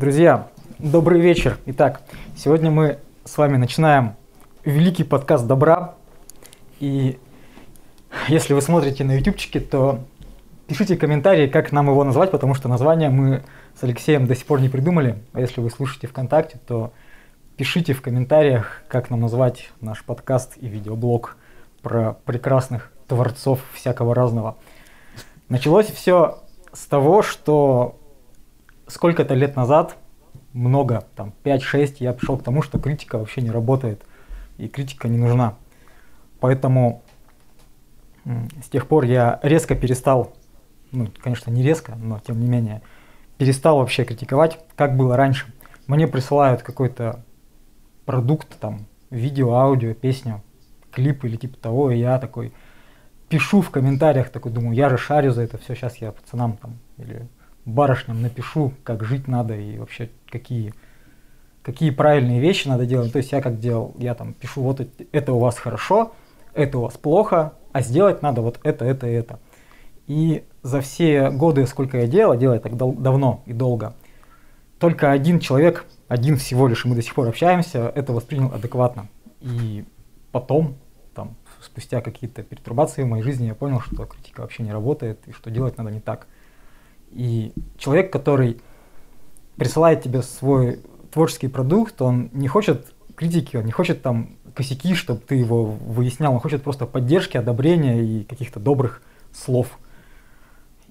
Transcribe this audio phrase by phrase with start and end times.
[0.00, 1.58] Друзья, добрый вечер.
[1.66, 2.00] Итак,
[2.34, 4.16] сегодня мы с вами начинаем
[4.64, 5.94] великий подкаст добра.
[6.78, 7.18] И
[8.26, 9.98] если вы смотрите на ютубчике, то
[10.66, 13.42] пишите комментарии, как нам его назвать, потому что название мы
[13.78, 15.18] с Алексеем до сих пор не придумали.
[15.34, 16.94] А если вы слушаете ВКонтакте, то
[17.58, 21.36] пишите в комментариях, как нам назвать наш подкаст и видеоблог
[21.82, 24.56] про прекрасных творцов всякого разного.
[25.50, 26.38] Началось все
[26.72, 27.99] с того, что
[28.90, 29.96] сколько-то лет назад,
[30.52, 34.04] много, там 5-6, я пришел к тому, что критика вообще не работает,
[34.58, 35.54] и критика не нужна.
[36.40, 37.02] Поэтому
[38.24, 40.32] с тех пор я резко перестал,
[40.92, 42.82] ну, конечно, не резко, но тем не менее,
[43.38, 45.52] перестал вообще критиковать, как было раньше.
[45.86, 47.24] Мне присылают какой-то
[48.04, 50.42] продукт, там, видео, аудио, песню,
[50.92, 52.52] клип или типа того, и я такой
[53.28, 56.78] пишу в комментариях, такой думаю, я же шарю за это все, сейчас я пацанам там
[56.98, 57.28] или
[57.64, 60.74] барышням напишу, как жить надо и вообще какие,
[61.62, 63.12] какие правильные вещи надо делать.
[63.12, 66.12] То есть я как делал, я там пишу, вот это у вас хорошо,
[66.54, 69.38] это у вас плохо, а сделать надо вот это, это, это.
[70.06, 73.94] И за все годы, сколько я делал, делаю так дав давно и долго,
[74.78, 79.08] только один человек, один всего лишь, мы до сих пор общаемся, это воспринял адекватно.
[79.40, 79.84] И
[80.32, 80.76] потом,
[81.14, 85.32] там, спустя какие-то пертурбации в моей жизни, я понял, что критика вообще не работает и
[85.32, 86.26] что делать надо не так.
[87.10, 88.60] И человек, который
[89.56, 90.80] присылает тебе свой
[91.10, 96.32] творческий продукт, он не хочет критики, он не хочет там косяки, чтобы ты его выяснял,
[96.32, 99.78] он хочет просто поддержки, одобрения и каких-то добрых слов.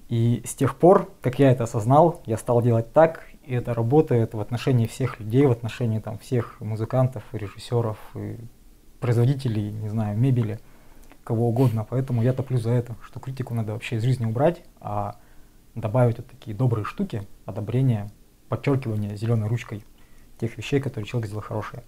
[0.08, 4.34] И с тех пор, как я это осознал, я стал делать так, и это работает
[4.34, 8.36] в отношении всех людей, в отношении там всех музыкантов, режиссеров, и
[9.00, 10.58] производителей, не знаю, мебели,
[11.24, 11.86] кого угодно.
[11.88, 15.16] Поэтому я топлю за это, что критику надо вообще из жизни убрать, а
[15.80, 18.10] добавить вот такие добрые штуки, одобрение,
[18.48, 19.84] подчеркивание зеленой ручкой
[20.38, 21.82] тех вещей, которые человек сделал хорошие.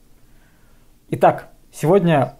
[1.10, 2.36] Итак, сегодня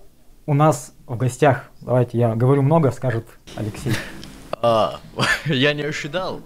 [0.47, 3.27] у нас в гостях, давайте я говорю много, скажет
[3.57, 3.93] Алексей.
[4.53, 5.01] А,
[5.47, 6.43] я не ожидал.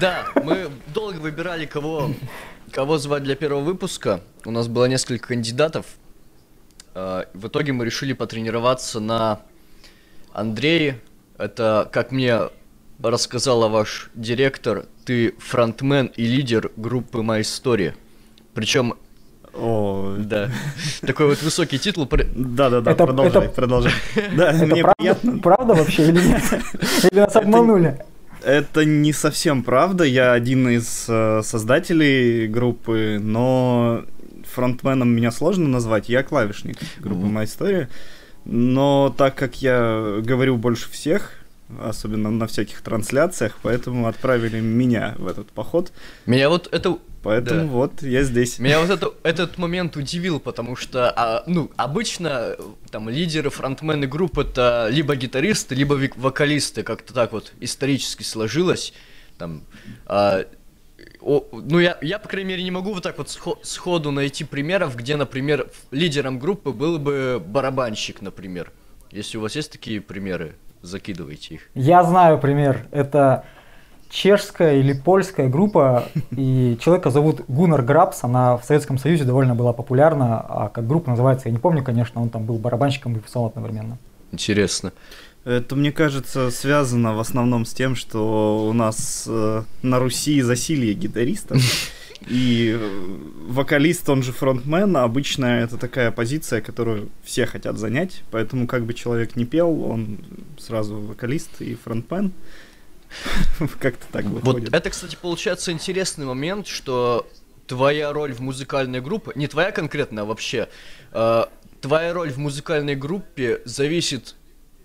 [0.00, 2.10] Да, мы долго выбирали, кого,
[2.70, 4.20] кого звать для первого выпуска.
[4.44, 5.86] У нас было несколько кандидатов.
[6.94, 9.40] А, в итоге мы решили потренироваться на
[10.32, 11.00] Андрее.
[11.38, 12.40] Это, как мне
[13.02, 17.94] рассказала ваш директор, ты фронтмен и лидер группы My Story.
[18.54, 18.94] Причем
[19.58, 20.50] о, да.
[21.00, 22.06] Такой вот высокий титул.
[22.06, 23.54] Да-да-да, продолжай, это...
[23.54, 23.92] продолжай.
[24.36, 25.38] Да, это мне правда, приятно.
[25.38, 26.42] правда вообще или нет?
[27.10, 27.98] Или нас обманули?
[28.42, 30.04] Это не совсем правда.
[30.04, 34.04] Я один из э, создателей группы, но
[34.44, 36.08] фронтменом меня сложно назвать.
[36.08, 37.32] Я клавишник группы mm-hmm.
[37.32, 37.88] My Story.
[38.44, 41.32] Но так как я говорю больше всех,
[41.80, 45.92] особенно на всяких трансляциях, поэтому отправили меня в этот поход.
[46.26, 46.98] Меня вот это...
[47.22, 47.66] Поэтому да.
[47.66, 48.60] вот я здесь.
[48.60, 52.56] Меня вот это, этот момент удивил, потому что, а, ну, обычно
[52.92, 58.92] там лидеры, фронтмены группы это либо гитаристы, либо вокалисты, как-то так вот исторически сложилось.
[59.38, 59.64] Там,
[60.06, 60.44] а,
[61.20, 64.94] о, ну, я, я, по крайней мере, не могу вот так вот сходу найти примеров,
[64.94, 68.70] где, например, лидером группы был бы барабанщик, например.
[69.10, 70.54] Если у вас есть такие примеры,
[70.86, 71.60] закидывайте их.
[71.74, 72.86] Я знаю пример.
[72.90, 73.44] Это
[74.08, 79.72] чешская или польская группа, и человека зовут Гуннар Грабс, она в Советском Союзе довольно была
[79.72, 83.46] популярна, а как группа называется, я не помню, конечно, он там был барабанщиком и писал
[83.46, 83.98] одновременно.
[84.32, 84.92] Интересно.
[85.44, 90.92] Это, мне кажется, связано в основном с тем, что у нас э, на Руси засилье
[90.94, 91.58] гитаристов.
[92.28, 93.18] И э,
[93.48, 98.94] вокалист, он же фронтмен, обычно это такая позиция, которую все хотят занять, поэтому как бы
[98.94, 100.18] человек не пел, он
[100.58, 102.32] сразу вокалист и фронтмен.
[103.78, 104.70] Как-то так выходит.
[104.70, 107.28] Вот это, кстати, получается интересный момент, что
[107.66, 110.68] твоя роль в музыкальной группе, не твоя конкретно, а вообще,
[111.12, 111.44] э,
[111.80, 114.34] твоя роль в музыкальной группе зависит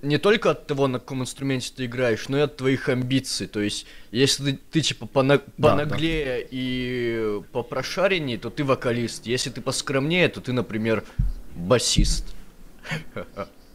[0.02, 3.48] не только от того, на каком инструменте ты играешь, но и от твоих амбиций.
[3.48, 5.44] То есть, если ты, ты типа понаг...
[5.58, 6.48] да, понаглее да.
[6.52, 9.26] и попрошареннее, то ты вокалист.
[9.26, 11.04] Если ты поскромнее, то ты, например,
[11.56, 12.26] басист.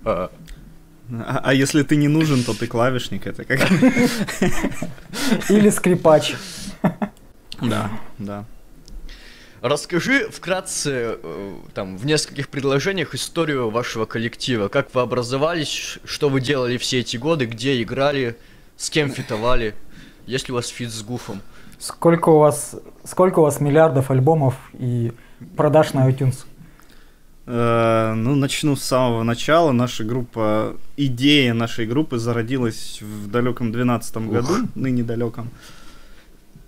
[0.04, 0.30] А,
[1.08, 3.60] а если ты не нужен, то ты клавишник, это как...
[5.50, 6.34] Или скрипач.
[7.60, 8.44] Да, да.
[9.62, 14.68] Расскажи вкратце, э, там, в нескольких предложениях историю вашего коллектива.
[14.68, 18.36] Как вы образовались, что вы делали все эти годы, где играли,
[18.76, 19.74] с кем фитовали,
[20.26, 21.40] есть ли у вас фит с Гуфом?
[21.78, 25.12] Сколько у вас, сколько у вас миллиардов альбомов и
[25.56, 26.44] продаж на iTunes?
[27.46, 29.72] Э, ну, начну с самого начала.
[29.72, 35.50] Наша группа, идея нашей группы зародилась в далеком 12 году, ныне далеком.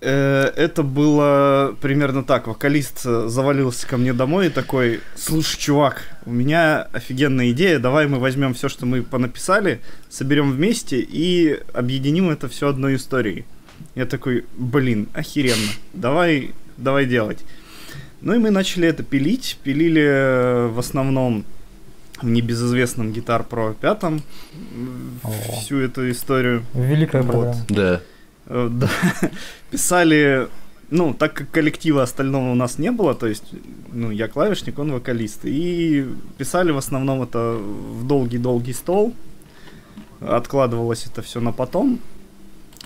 [0.01, 2.47] Э, это было примерно так.
[2.47, 8.07] Вокалист э, завалился ко мне домой и такой, слушай, чувак, у меня офигенная идея, давай
[8.07, 13.45] мы возьмем все, что мы понаписали, соберем вместе и объединим это все одной историей.
[13.95, 17.39] Я такой, блин, охеренно, давай, давай делать.
[18.21, 21.43] Ну и мы начали это пилить, пилили э, в основном
[22.21, 24.21] в небезызвестном гитар про пятом
[25.61, 26.63] всю эту историю.
[26.73, 27.55] Великая вот.
[27.67, 28.01] Да.
[28.49, 28.89] Да.
[29.71, 30.47] Писали
[30.91, 33.53] ну, так как коллектива остального у нас не было, то есть,
[33.91, 36.07] ну, я клавишник, он вокалист, и
[36.37, 39.13] писали в основном это в долгий-долгий стол,
[40.19, 41.99] откладывалось это все на потом,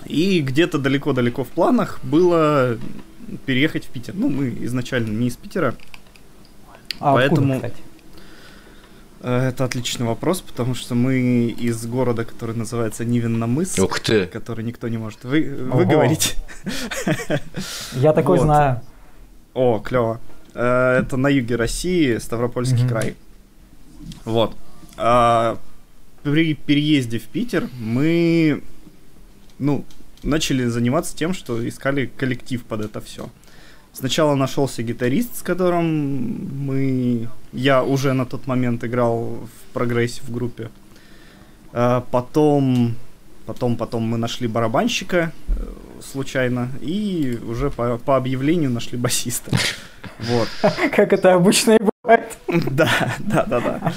[0.04, 2.78] и где-то далеко-далеко в планах было
[3.46, 4.14] переехать в Питер.
[4.14, 5.74] Ну, мы изначально не из Питера,
[7.00, 7.54] а поэтому...
[7.54, 7.93] Откуда, кстати?
[9.24, 14.26] Э, это отличный вопрос, потому что мы из города, который называется Нивенномыс, Ух ты.
[14.26, 15.42] который никто не может вы,
[15.72, 16.36] выговорить.
[17.94, 18.44] Я такой вот.
[18.44, 18.82] знаю.
[19.54, 20.20] О, клево.
[20.52, 22.88] Э, это на юге России, Ставропольский mm-hmm.
[22.88, 23.16] край.
[24.26, 24.54] Вот.
[24.98, 25.58] А,
[26.22, 28.62] при переезде в Питер мы,
[29.58, 29.86] ну,
[30.22, 33.30] начали заниматься тем, что искали коллектив под это все.
[33.94, 37.28] Сначала нашелся гитарист, с которым мы...
[37.52, 40.70] Я уже на тот момент играл в прогрессе в группе.
[41.72, 42.96] А потом...
[43.46, 45.52] Потом, потом мы нашли барабанщика э,
[46.02, 49.56] случайно и уже по, по объявлению нашли басиста.
[50.18, 50.48] Вот.
[50.92, 52.38] Как это обычно и бывает.
[52.70, 52.88] Да,
[53.18, 53.92] да, да, да.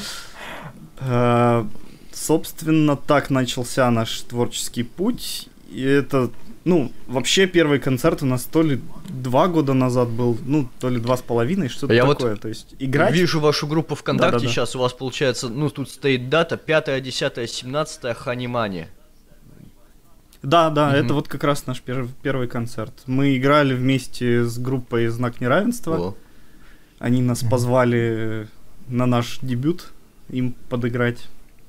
[1.00, 1.68] А,
[2.14, 5.50] собственно, так начался наш творческий путь.
[5.70, 6.30] И это
[6.68, 11.00] ну, вообще первый концерт у нас то ли два года назад был, ну, то ли
[11.00, 12.32] два с половиной, что-то Я такое.
[12.32, 13.14] Вот то есть играть...
[13.14, 14.52] Вижу вашу группу ВКонтакте, да, да, да.
[14.52, 18.88] сейчас у вас получается, ну, тут стоит дата 5, 10, 17 Ханимани.
[20.44, 21.06] Да, да, mm-hmm.
[21.06, 22.94] это вот как раз наш пер- первый концерт.
[23.06, 25.98] Мы играли вместе с группой «Знак неравенства».
[25.98, 26.16] О.
[27.00, 27.50] Они нас mm-hmm.
[27.50, 28.48] позвали
[28.90, 29.94] на наш дебют
[30.30, 31.28] им подыграть.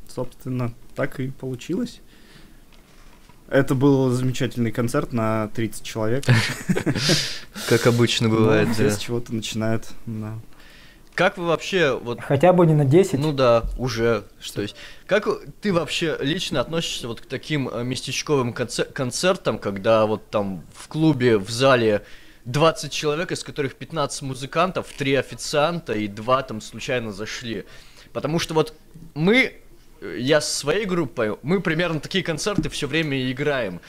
[0.09, 2.01] Собственно, так и получилось.
[3.49, 6.25] Это был замечательный концерт на 30 человек.
[7.69, 8.91] Как обычно бывает, да.
[8.91, 10.35] С чего-то начинает, да.
[11.15, 13.19] Как вы вообще вот хотя бы не на 10?
[13.19, 14.25] Ну да, уже.
[14.39, 14.77] Что есть?
[15.07, 15.27] Как
[15.61, 20.87] ты вообще лично относишься вот к таким э, местечковым концер- концертам, когда вот там в
[20.87, 22.05] клубе, в зале
[22.45, 27.65] 20 человек, из которых 15 музыкантов, 3 официанта и 2 там случайно зашли?
[28.13, 28.75] Потому что вот
[29.15, 29.61] мы
[30.01, 33.81] я со своей группой, мы примерно такие концерты все время играем.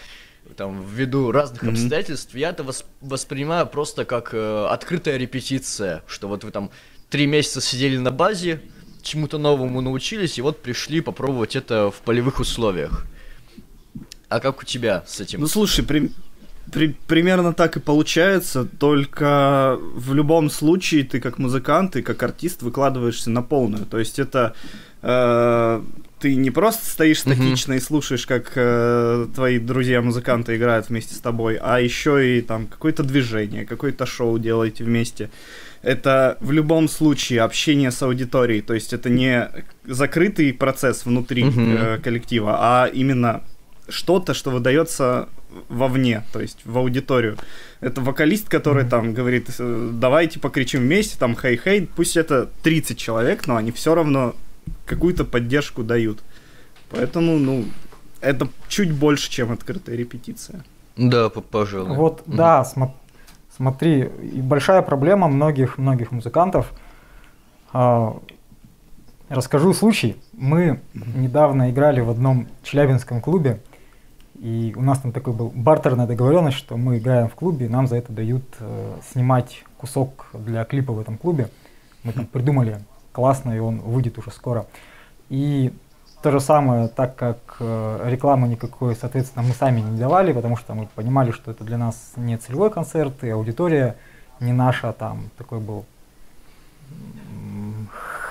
[0.57, 1.71] Там, ввиду разных mm-hmm.
[1.71, 6.71] обстоятельств, я это восп- воспринимаю просто как э, открытая репетиция, что вот вы там
[7.09, 8.61] три месяца сидели на базе,
[9.03, 13.05] чему-то новому научились, и вот пришли попробовать это в полевых условиях.
[14.27, 15.41] А как у тебя с этим?
[15.41, 16.11] Ну слушай, при,
[16.71, 22.61] при, примерно так и получается, только в любом случае ты как музыкант и как артист
[22.61, 23.85] выкладываешься на полную.
[23.85, 24.53] То есть это
[25.01, 25.81] э,
[26.19, 27.77] ты не просто стоишь статично mm-hmm.
[27.77, 33.03] и слушаешь, как э, твои друзья-музыканты играют вместе с тобой, а еще и там какое-то
[33.03, 35.29] движение, какое-то шоу делаете вместе.
[35.81, 39.49] Это в любом случае общение с аудиторией, то есть это не
[39.85, 41.77] закрытый процесс внутри mm-hmm.
[41.77, 43.43] э, коллектива, а именно
[43.89, 45.29] что-то, что выдается
[45.67, 47.37] вовне, то есть в аудиторию.
[47.81, 48.89] Это вокалист, который mm-hmm.
[48.89, 53.95] там говорит, э, давайте покричим вместе, там хей-хей, пусть это 30 человек, но они все
[53.95, 54.35] равно
[54.85, 56.19] какую-то поддержку дают.
[56.89, 57.65] Поэтому, ну,
[58.21, 60.63] это чуть больше, чем открытая репетиция.
[60.95, 61.95] Да, пожалуй.
[61.95, 62.95] Вот, mm да, см-
[63.55, 66.71] смотри, и большая проблема многих многих музыкантов.
[67.71, 68.17] А,
[69.29, 70.17] расскажу случай.
[70.33, 73.61] Мы недавно играли в одном челябинском клубе,
[74.39, 77.97] и у нас там такой был бартерная договоренность, что мы играем в клубе, нам за
[77.97, 81.49] это дают э, снимать кусок для клипа в этом клубе.
[82.03, 82.79] Мы там придумали
[83.11, 84.65] классно, и он выйдет уже скоро.
[85.29, 85.73] И
[86.21, 90.73] то же самое, так как э, рекламы никакой, соответственно, мы сами не давали, потому что
[90.73, 93.97] мы понимали, что это для нас не целевой концерт, и аудитория
[94.39, 95.85] не наша, там такой был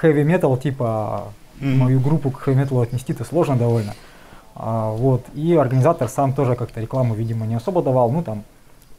[0.03, 1.77] heavy metal, типа mm-hmm.
[1.77, 3.95] мою группу к heavy metal отнести-то сложно довольно.
[4.61, 8.43] А, вот, и организатор сам тоже как-то рекламу, видимо, не особо давал, ну там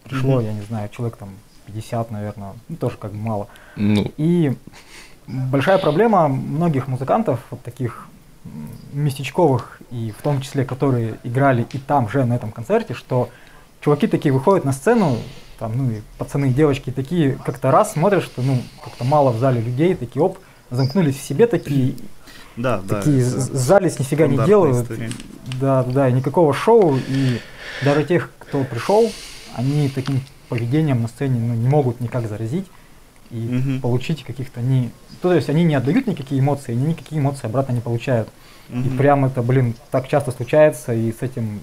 [0.04, 0.46] пришло, mm-hmm.
[0.46, 1.30] я не знаю, человек там
[1.68, 3.48] 50, наверное, ну тоже как бы мало.
[3.76, 4.10] Ну.
[4.16, 4.56] И
[5.28, 8.08] большая проблема многих музыкантов, вот таких
[8.94, 13.28] местечковых, и в том числе, которые играли и там же на этом концерте, что
[13.82, 15.18] чуваки такие выходят на сцену,
[15.60, 19.40] там, ну и пацаны и девочки такие как-то раз смотрят, что ну как-то мало в
[19.40, 20.40] зале людей, такие оп,
[20.70, 21.96] замкнулись в себе такие,
[22.56, 25.12] да, такие да, сзались нифига не делают, история.
[25.60, 27.40] да, да, никакого шоу, и
[27.84, 29.12] даже тех, кто пришел,
[29.56, 32.66] они таким поведением на сцене ну, не могут никак заразить
[33.32, 33.82] и Мгм.
[33.82, 34.90] получить каких-то не...
[35.22, 38.28] То есть они не отдают никакие эмоции, они никакие эмоции обратно не получают.
[38.70, 38.98] И Мгм.
[38.98, 41.60] прям это, блин, так часто случается, и с этим...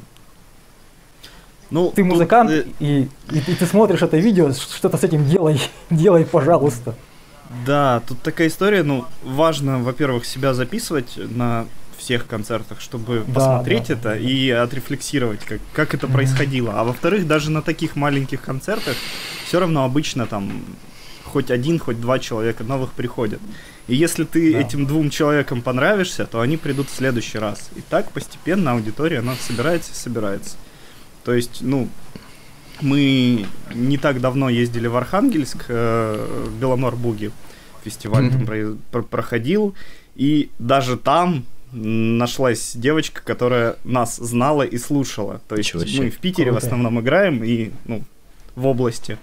[1.71, 5.25] Ну, Ты тут, музыкант, э, и, и, и ты смотришь это видео, что-то с этим
[5.27, 6.95] делай, делай, пожалуйста.
[7.65, 13.89] Да, тут такая история, ну, важно, во-первых, себя записывать на всех концертах, чтобы Да, посмотреть
[13.89, 14.17] да, это да.
[14.19, 16.15] и отрефлексировать, как, как это Мгм.
[16.17, 16.73] происходило.
[16.79, 18.97] А во-вторых, даже на таких маленьких концертах
[19.47, 20.63] все равно обычно там
[21.25, 23.41] хоть один, хоть два человека новых приходят.
[23.89, 24.59] И если ты Да.
[24.61, 27.71] этим двум человекам понравишься, то они придут в следующий раз.
[27.77, 30.57] И так постепенно аудитория, она собирается и собирается.
[31.25, 31.89] То есть, ну,
[32.81, 37.31] мы не так давно ездили в Архангельск, э, в Беломор-Буги,
[37.85, 39.75] фестиваль там про- про- проходил,
[40.15, 45.41] и даже там нашлась девочка, которая нас знала и слушала.
[45.49, 46.05] То есть себе.
[46.05, 46.67] мы в Питере в Круто.
[46.67, 48.03] основном играем и ну,
[48.55, 49.19] в области.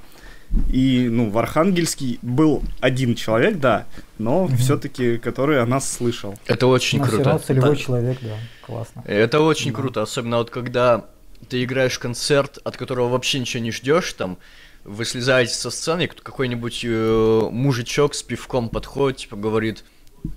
[0.71, 3.85] И ну, в Архангельске был один человек, да,
[4.19, 4.57] но Мгм.
[4.57, 6.35] все-таки, который о нас слышал.
[6.45, 7.39] Это очень всё круто.
[7.39, 7.75] целевой Да.
[7.75, 9.03] человек, да, классно.
[9.07, 9.77] Это очень Да.
[9.79, 11.05] круто, особенно вот когда
[11.49, 14.37] ты играешь концерт, от которого вообще ничего не ждешь, там,
[14.83, 19.83] вы слезаете со сцены, какой-нибудь э, мужичок с пивком подходит, типа говорит,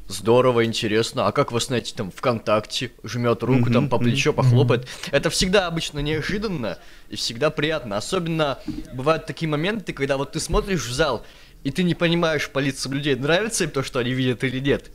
[0.09, 4.37] здорово, интересно, а как вы знаете, там, ВКонтакте, жмет руку, Мгм, там, по плечу мгм.
[4.37, 4.89] похлопает.
[5.11, 7.97] Это всегда обычно неожиданно и всегда приятно.
[7.97, 8.59] Особенно
[8.95, 11.25] бывают такие моменты, когда вот ты смотришь в зал,
[11.65, 14.93] и ты не понимаешь по лицам людей, нравится им то, что они видят или нет.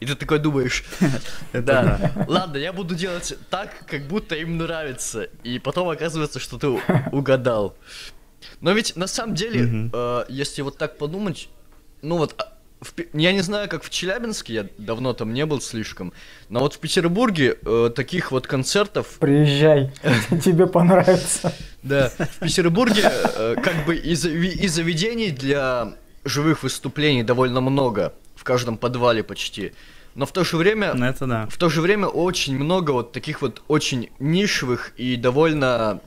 [0.00, 0.84] И ты такой думаешь,
[1.52, 2.12] да.
[2.28, 5.28] Ладно, я буду делать так, как будто им нравится.
[5.42, 6.68] И потом оказывается, что ты
[7.12, 7.76] угадал.
[8.60, 11.48] Но ведь на самом деле, э, если вот так подумать,
[12.02, 15.60] ну вот, а, в я не знаю, как в Челябинске, я давно там не был
[15.60, 16.12] слишком,
[16.48, 19.90] но вот в Петербурге э, таких вот концертов, Приезжай,
[20.44, 21.54] тебе понравится.
[21.82, 28.76] да, в Петербурге э, как бы и заведений для живых выступлений довольно много, в каждом
[28.76, 29.72] подвале почти.
[30.14, 31.46] Но в то же время Ну, это да.
[31.50, 36.02] в то же время очень много вот таких вот очень нишевых и довольно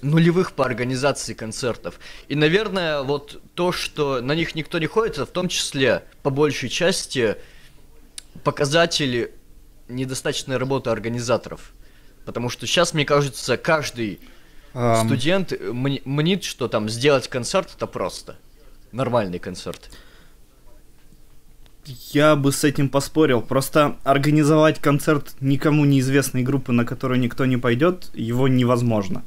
[0.00, 2.00] нулевых по организации концертов.
[2.28, 6.30] И, наверное, вот то, что на них никто не ходит, это в том числе, по
[6.30, 7.36] большей части,
[8.44, 9.34] показатели
[9.88, 11.72] недостаточной работы организаторов.
[12.24, 14.20] Потому что сейчас, мне кажется, каждый
[14.72, 18.36] Ам, студент мни- мнит, что там сделать концерт это просто.
[18.90, 19.90] Нормальный концерт.
[22.12, 23.40] Я бы с этим поспорил.
[23.40, 29.22] Просто организовать концерт никому неизвестной группы, на которую никто не пойдет, его невозможно.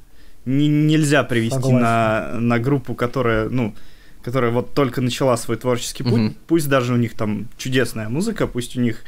[0.46, 1.82] Ни- нельзя привести Согласен.
[1.82, 3.76] на, на группу, которая, ну,
[4.24, 6.14] которая вот только начала свой творческий путь.
[6.14, 6.36] Мгм.
[6.48, 9.04] Пусть даже у них там чудесная музыка, пусть у них,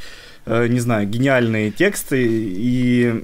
[0.46, 3.24] э, не знаю, гениальные тексты и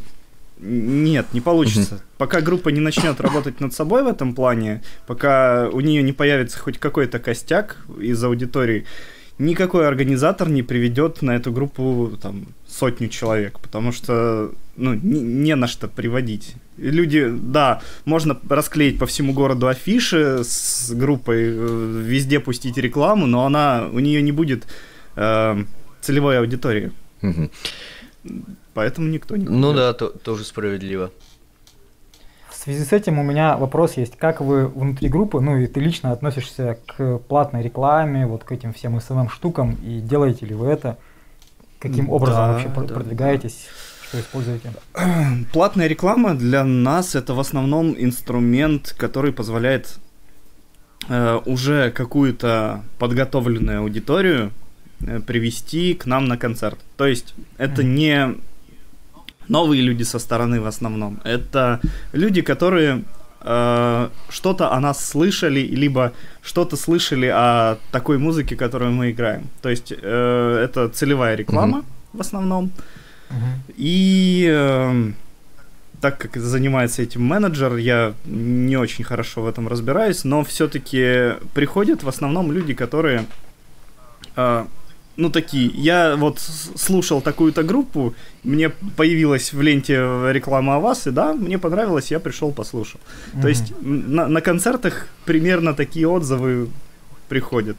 [0.62, 2.02] нет, не получится.
[2.18, 6.60] Пока группа не начнет работать над собой в этом плане, пока у нее не появится
[6.60, 8.86] хоть какой-то костяк из аудитории,
[9.40, 15.56] никакой организатор не приведет на эту группу там сотню человек, потому что ну, не, не
[15.56, 16.56] на что приводить.
[16.78, 23.26] И Люди, да, можно расклеить по всему городу афиши с группой, э, везде пустить рекламу,
[23.28, 24.68] но она у нее не будет
[25.16, 25.64] э,
[26.02, 26.92] целевой аудитории,
[28.74, 29.76] поэтому никто не Ну придет.
[29.76, 31.12] да, то- тоже справедливо.
[32.60, 34.18] В связи с этим у меня вопрос есть.
[34.18, 38.74] Как вы внутри группы, ну и ты лично относишься к платной рекламе, вот к этим
[38.74, 40.98] всем SMM штукам, и делаете ли вы это?
[41.80, 43.68] Каким Да, образом вообще пр- да, продвигаетесь?
[44.10, 44.74] Что используете?
[45.54, 49.98] Платная реклама для нас это в основном инструмент, который позволяет
[51.08, 54.52] э, уже какую-то подготовленную аудиторию
[55.00, 56.78] э, привести к нам на концерт.
[56.98, 57.96] То есть это Мгм.
[57.96, 58.36] не
[59.50, 61.80] новые люди со стороны в основном, это
[62.14, 63.04] люди, которые
[63.42, 69.44] э, что-то о нас слышали, либо что-то слышали о такой музыке, которую мы играем.
[69.62, 72.72] То есть э, это целевая реклама в основном.
[73.30, 73.64] Мгм.
[73.78, 75.16] И эм,
[76.02, 82.04] так как занимается этим менеджер, я не очень хорошо в этом разбираюсь, но все-таки приходят
[82.04, 83.26] в основном люди, которые,
[84.36, 84.66] э,
[85.20, 86.40] ну такие, я вот
[86.76, 89.96] слушал такую-то группу, мне появилась в ленте
[90.32, 93.00] реклама о вас, и да, мне понравилось, я пришел послушал.
[93.34, 93.48] То Мгм.
[93.48, 96.70] есть на, на концертах примерно такие отзывы
[97.28, 97.76] приходят.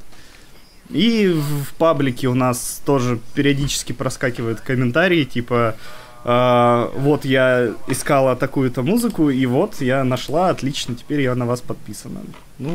[0.91, 5.77] И в, паблике у нас тоже периодически проскакивают комментарии, типа
[6.25, 11.61] «А, вот я искала такую-то музыку, и вот я нашла, отлично, теперь я на вас
[11.63, 12.21] подписана.
[12.59, 12.71] Ну,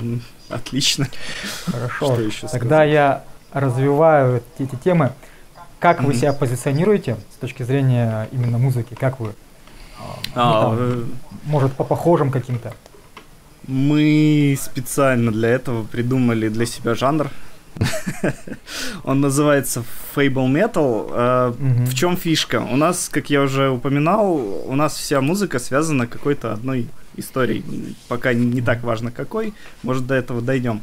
[0.00, 1.06] м, отлично.
[1.66, 2.14] Хорошо.
[2.14, 2.92] Что еще Тогда сказать?
[2.92, 5.12] я развиваю эти темы.
[5.78, 6.18] Как вы Мгм.
[6.18, 8.94] себя позиционируете с точки зрения именно музыки?
[8.94, 9.32] Как вы?
[10.34, 11.04] а, ну, там, э,
[11.44, 12.72] может, по похожим каким-то?
[13.66, 17.30] Мы специально для этого придумали для себя жанр.
[19.04, 21.10] Он называется Fable Metal.
[21.12, 22.60] А, в чем фишка?
[22.60, 27.96] У нас, как я уже упоминал, у нас вся музыка связана какой-то одной историей.
[28.08, 29.52] Пока не так важно какой,
[29.82, 30.80] может до этого дойдем.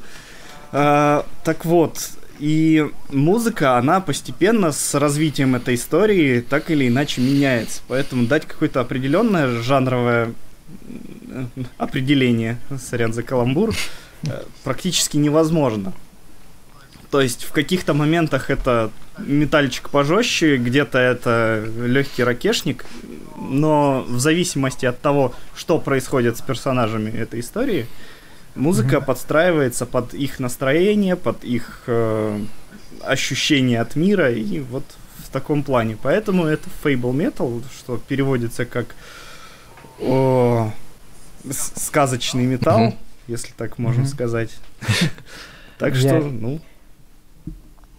[0.71, 7.81] А, так вот, и музыка, она постепенно с развитием этой истории так или иначе меняется.
[7.87, 10.33] Поэтому дать какое-то определенное жанровое
[11.77, 13.75] определение, сорян за каламбур,
[14.23, 15.93] э, практически невозможно.
[17.11, 22.85] То есть в каких-то моментах это металличек пожестче, где-то это легкий ракешник,
[23.37, 27.87] но в зависимости от того, что происходит с персонажами этой истории,
[28.55, 29.05] музыка mm-hmm.
[29.05, 32.39] подстраивается под их настроение, под их э,
[33.03, 34.83] ощущение от мира и вот
[35.17, 35.97] в таком плане.
[36.01, 38.95] Поэтому это Fable Metal, что переводится как
[39.99, 40.71] о,
[41.51, 42.97] сказочный металл, mm-hmm.
[43.27, 44.07] если так можно mm-hmm.
[44.07, 44.49] сказать.
[45.77, 46.61] Так что, ну,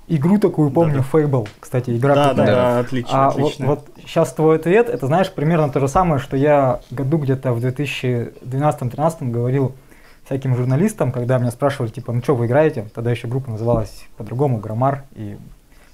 [0.09, 2.35] Игру такую помню, да, Fable, кстати, игра да.
[2.35, 3.67] Да, да, отлично, а отлично.
[3.67, 7.53] Вот, вот сейчас твой ответ, это знаешь, примерно то же самое, что я году где-то
[7.53, 9.75] в 2012-2013 говорил
[10.27, 12.89] всяким журналистам, когда меня спрашивали, типа, ну что вы играете?
[12.95, 15.39] Тогда еще группа называлась по-другому, Громар, и mm-hmm.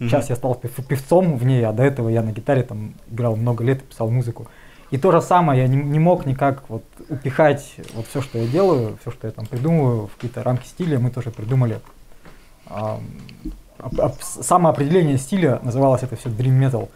[0.01, 3.63] сейчас я стал певцом в ней, а до этого я на гитаре там играл много
[3.63, 4.49] лет и писал музыку.
[4.91, 8.47] И то же самое, я не, не мог никак вот упихать вот все, что я
[8.47, 11.81] делаю, все, что я там придумываю, в какие-то рамки стиля, мы тоже придумали.
[12.67, 13.01] А,
[13.79, 16.89] а, самоопределение стиля называлось это все Dream Metal.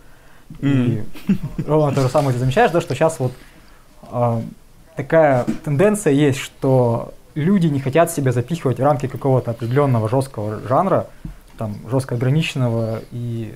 [0.61, 1.07] Mm.
[1.59, 3.33] И ровно то же самое ты замечаешь, да, что сейчас вот
[4.11, 4.43] а,
[4.95, 11.07] такая тенденция есть, что люди не хотят себя запихивать в рамки какого-то определенного жесткого жанра,
[11.59, 13.55] там, жестко ограниченного, и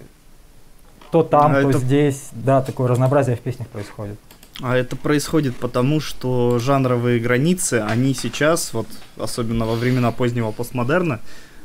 [1.10, 1.78] то там, а то это...
[1.78, 4.18] здесь, да, такое разнообразие в песнях происходит.
[4.62, 11.20] А это происходит потому, что жанровые границы, они сейчас, вот особенно во времена позднего постмодерна,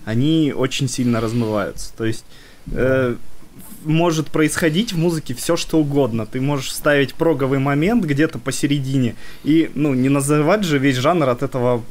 [0.06, 1.94] они очень сильно размываются.
[1.98, 2.26] То есть
[2.72, 3.16] э,
[3.86, 6.26] может происходить в музыке все что угодно.
[6.26, 11.44] Ты можешь ставить проговый момент где-то посередине и, ну, не называть же весь жанр от
[11.44, 11.84] этого,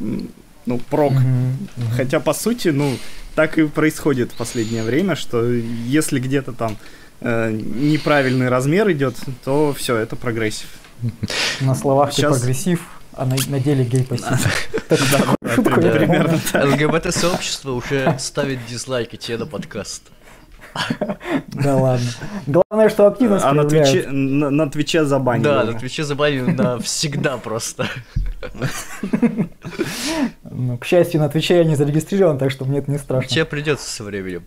[0.67, 1.13] ну, прог.
[1.13, 1.53] Mm-hmm.
[1.77, 1.97] Mm-hmm.
[1.97, 2.97] Хотя, по сути, ну,
[3.35, 6.77] так и происходит в последнее время, что если где-то там
[7.21, 10.69] э, неправильный размер идет, то все, это прогрессив.
[11.61, 12.35] На словах Сейчас...
[12.35, 12.81] ты прогрессив,
[13.13, 14.69] а на, на деле гей-пассив.
[15.41, 20.03] Примерно ЛГБТ-сообщество уже ставит дизлайки тебе на подкаст.
[21.49, 22.07] Да ладно.
[22.47, 25.45] Главное, что активность А на Твиче, на, на Твиче забанили.
[25.45, 27.89] Да, на Твиче забанили навсегда просто.
[30.43, 33.29] Ну, к счастью, на Твиче я не зарегистрирован, так что мне это не страшно.
[33.29, 34.45] Тебе придется со временем.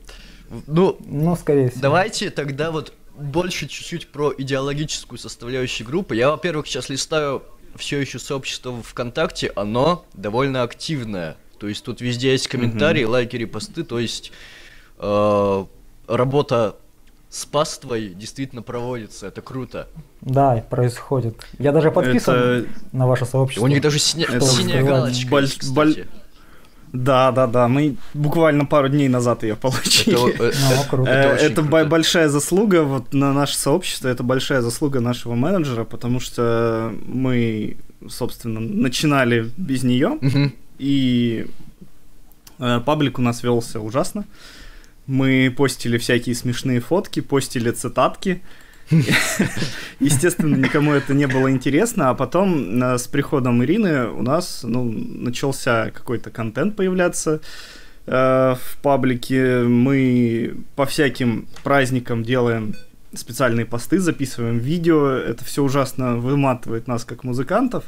[0.67, 1.81] Ну, ну, скорее всего.
[1.81, 6.15] Давайте тогда вот больше чуть-чуть про идеологическую составляющую группы.
[6.15, 7.43] Я, во-первых, сейчас листаю
[7.75, 11.37] все еще сообщество ВКонтакте, оно довольно активное.
[11.59, 13.09] То есть тут везде есть комментарии, mm-hmm.
[13.09, 14.31] лайки, репосты, то есть
[14.99, 15.65] э,
[16.07, 16.75] работа
[17.29, 19.87] с паствой действительно проводится, это круто.
[20.21, 21.45] Да, происходит.
[21.59, 22.67] Я даже подписан это...
[22.93, 23.65] на ваше сообщество.
[23.65, 24.27] У них даже синя...
[24.29, 25.43] это синяя галочка Боль...
[25.43, 26.05] есть, Боль...
[26.93, 27.67] Да, да, да.
[27.67, 30.33] Мы буквально пару дней назад ее получили.
[30.33, 30.57] Это,
[30.97, 36.21] ну, это, это большая заслуга вот на наше сообщество, это большая заслуга нашего менеджера, потому
[36.21, 40.17] что мы, собственно, начинали без нее,
[40.79, 41.47] и
[42.59, 44.25] э, паблик у нас велся ужасно.
[45.07, 48.41] Мы постили всякие смешные фотки, постили цитатки.
[49.99, 54.83] Естественно, никому это не было интересно, а потом э, с приходом Ирины у нас ну,
[54.83, 57.41] начался какой-то контент появляться
[58.05, 58.11] э,
[58.55, 59.61] в паблике.
[59.63, 62.75] Мы по всяким праздникам делаем
[63.13, 65.09] специальные посты, записываем видео.
[65.09, 67.85] Это все ужасно выматывает нас как музыкантов.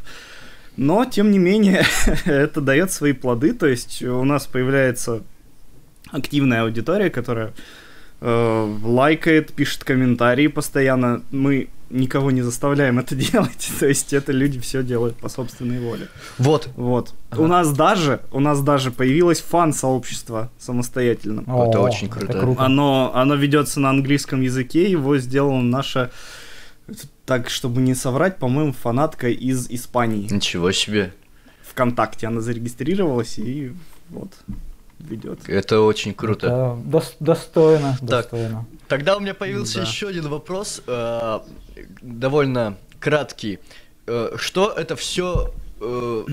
[0.78, 1.84] Но, тем не менее,
[2.26, 3.54] это дает свои плоды.
[3.54, 5.24] То есть у нас появляется
[6.12, 7.54] активная аудитория, которая
[8.22, 11.22] э, лайкает, пишет комментарии постоянно.
[11.32, 16.08] Мы никого не заставляем это делать, то есть это люди все делают по собственной воле.
[16.38, 16.70] Вот.
[16.76, 17.14] Вот.
[17.32, 17.42] Ага.
[17.42, 21.44] У нас даже, у нас даже появилось фан-сообщество самостоятельно.
[21.48, 22.32] О, это очень круто.
[22.32, 22.64] Это круто.
[22.64, 26.12] Оно, оно ведется на английском языке, его сделала наша,
[27.26, 30.28] так, чтобы не соврать, по-моему, фанатка из Испании.
[30.32, 31.14] Ничего себе.
[31.64, 33.72] Вконтакте она зарегистрировалась и
[34.10, 34.32] вот
[35.00, 35.48] ведет.
[35.48, 36.48] Это очень круто.
[36.48, 38.66] Это дос- достойно, так, достойно.
[38.88, 39.86] Тогда у меня появился да.
[39.86, 41.40] еще один вопрос, э,
[42.02, 43.60] довольно краткий.
[44.08, 46.26] Э, что это все э,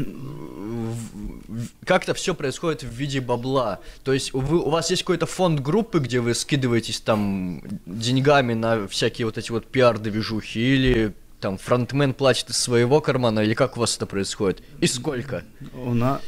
[1.85, 3.81] как-то все происходит в виде бабла.
[4.05, 8.88] То есть вы, у вас есть какой-то фонд группы, где вы скидываетесь там деньгами на
[8.88, 13.81] всякие вот эти вот пиар-движухи, или там фронтмен платит из своего кармана, или как у
[13.81, 14.62] вас это происходит?
[14.81, 15.44] И сколько?
[15.74, 16.20] У нас...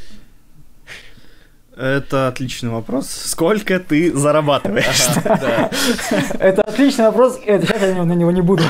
[1.78, 3.08] Это отличный вопрос.
[3.08, 5.06] Сколько ты зарабатываешь?
[6.40, 8.64] Это отличный вопрос, отвечать я на него не буду.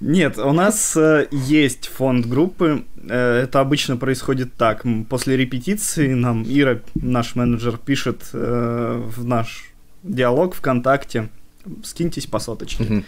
[0.00, 2.84] Нет, у нас э, есть фонд группы.
[3.08, 4.84] Э, Это обычно происходит так.
[5.08, 9.70] После репетиции нам Ира, наш менеджер, пишет э, в наш
[10.02, 11.28] диалог ВКонтакте,
[11.84, 13.04] скиньтесь по соточке.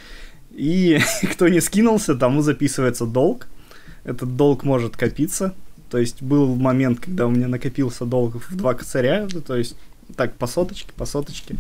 [0.53, 1.01] И
[1.33, 3.49] кто не скинулся, тому записывается долг.
[4.05, 5.53] Этот долг может копиться.
[5.93, 9.77] То есть был момент, когда у меня накопился долг в два косаря, ну, то есть
[10.17, 11.57] так по соточке, по соточке.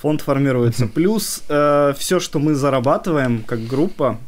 [0.00, 0.86] Фонд формируется.
[0.86, 4.18] Плюс все, что мы зарабатываем как группа,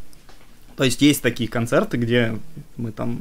[0.76, 2.38] то есть есть такие концерты, где
[2.76, 3.18] мы там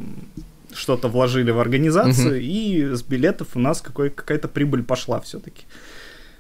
[0.73, 5.63] что-то вложили в организацию, и с билетов у нас какой, какая-то прибыль пошла все-таки.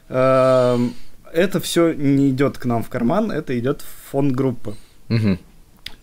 [0.09, 4.75] Это все не идет к нам в карман, это идет в фонд группы.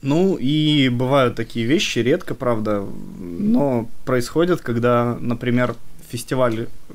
[0.03, 2.85] Ну и бывают такие вещи, редко, правда,
[3.19, 5.75] но происходят, когда, например,
[6.09, 6.93] фестиваль, э,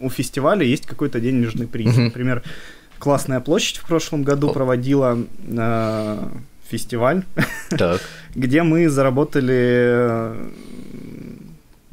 [0.00, 1.94] у фестиваля есть какой-то денежный приз.
[1.94, 2.04] Мгм.
[2.06, 2.42] Например,
[3.04, 6.28] Классная площадь в прошлом году проводила э,
[6.70, 7.24] фестиваль,
[7.68, 8.00] Так.
[8.34, 10.32] где мы заработали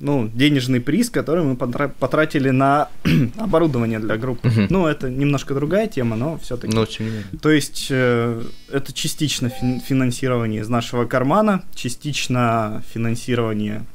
[0.01, 2.89] ну, денежный приз, который мы потра- потратили на
[3.37, 4.49] оборудование для группы.
[4.49, 4.67] Мгм.
[4.69, 6.75] Ну, это немножко другая тема, но все-таки.
[6.75, 7.27] Но тем не менее.
[7.41, 13.85] То есть э, это частично фин- финансирование из нашего кармана, частично финансирование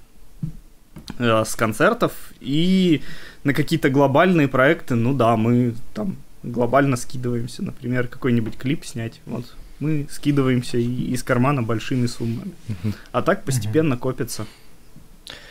[1.19, 3.03] э, с концертов и
[3.45, 9.45] на какие-то глобальные проекты, ну да, мы там глобально скидываемся, например, какой-нибудь клип снять, вот
[9.81, 12.53] мы скидываемся и из кармана большими суммами.
[12.69, 12.95] Мгм.
[13.13, 14.47] А так постепенно копится.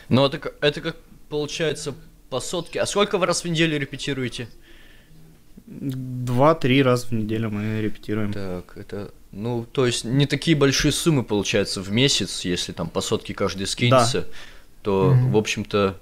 [0.10, 0.96] Ну, это, как- это как
[1.30, 1.94] получается
[2.30, 2.80] по сотке.
[2.82, 4.48] А сколько вы раз в неделю репетируете?
[5.68, 8.34] Два-три раза в неделю мы репетируем.
[8.34, 9.12] Так, это...
[9.32, 13.68] Ну, то есть не такие большие суммы получаются в месяц, если там по сотке каждый
[13.68, 14.28] скинется,
[14.82, 15.32] то, Мгм.
[15.32, 15.98] в общем-то,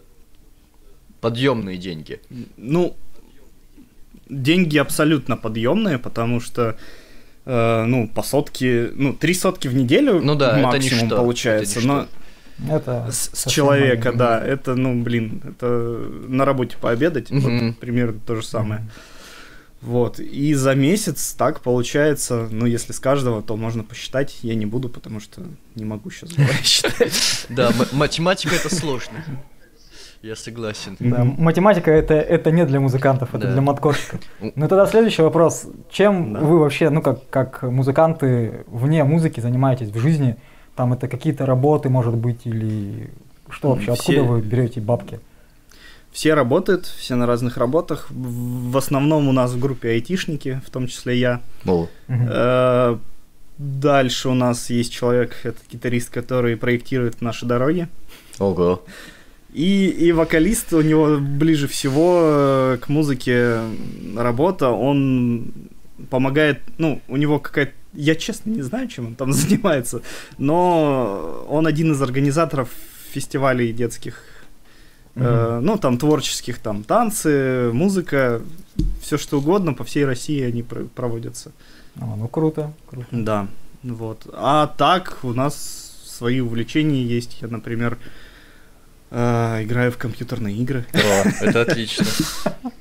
[1.20, 2.20] подъемные деньги.
[2.58, 2.96] Ну,
[4.30, 6.78] деньги абсолютно подъемные, потому что,
[7.46, 11.80] э, ну, по сотке, ну, три сотки в неделю Ну да, это максимум ничто, получается,
[11.80, 12.16] это но ничто.
[12.70, 15.68] Это с, человека, да, это, ну, блин, это
[16.28, 17.74] на работе пообедать, вот Мгм.
[17.74, 18.82] примерно то же самое.
[19.82, 24.66] Вот, и за месяц так получается, ну, если с каждого, то можно посчитать, я не
[24.66, 25.42] буду, потому что
[25.76, 26.30] не могу сейчас
[26.64, 27.48] считать.
[27.50, 29.18] Да, математика это сложно.
[30.22, 30.96] Я согласен.
[31.02, 33.52] Да, математика это, это не для музыкантов, это Да.
[33.52, 34.22] для маткорщиков.
[34.40, 35.66] Ну тогда следующий вопрос.
[35.92, 36.40] Чем Да.
[36.40, 40.38] вы вообще, ну как, как музыканты вне музыки занимаетесь в жизни?
[40.76, 43.10] Там это какие-то работы, может быть, или
[43.50, 43.94] что вообще?
[43.94, 45.20] Все- Откуда вы берете бабки?
[46.12, 48.08] Все работают, все на разных работах.
[48.12, 51.42] В основном у нас в группе айтишники, в том числе я.
[51.66, 51.88] О.
[52.08, 52.98] Э,
[53.58, 57.88] Дальше у нас есть человек, это гитарист, который проектирует наши дороги.
[58.40, 58.84] Ого.
[59.54, 63.60] И, и вокалист у него ближе всего э, к музыке
[64.18, 64.70] работа.
[64.70, 65.52] Он
[66.10, 67.74] помогает, ну, у него какая-то...
[67.94, 70.02] Я честно не знаю, чем он там занимается,
[70.38, 72.70] но он один из организаторов
[73.12, 74.24] фестивалей детских.
[75.16, 78.42] Э, ну, там творческих, там танцы, музыка,
[79.02, 81.52] все что угодно по всей России они про- проводятся.
[82.02, 83.06] А, ну круто, круто.
[83.12, 83.48] Да,
[83.84, 84.26] вот.
[84.34, 87.38] А так у нас свои увлечения есть.
[87.42, 88.00] Я, например,
[89.12, 90.86] э, играю в компьютерные игры.
[90.94, 92.06] О, это отлично.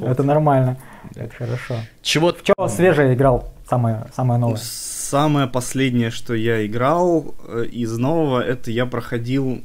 [0.00, 0.78] Это нормально,
[1.14, 1.76] это хорошо.
[2.02, 3.52] Чего В чем свежее играл?
[3.72, 4.60] Самое, самое новое.
[4.62, 9.62] Самое последнее, что я играл э, из нового, это я проходил...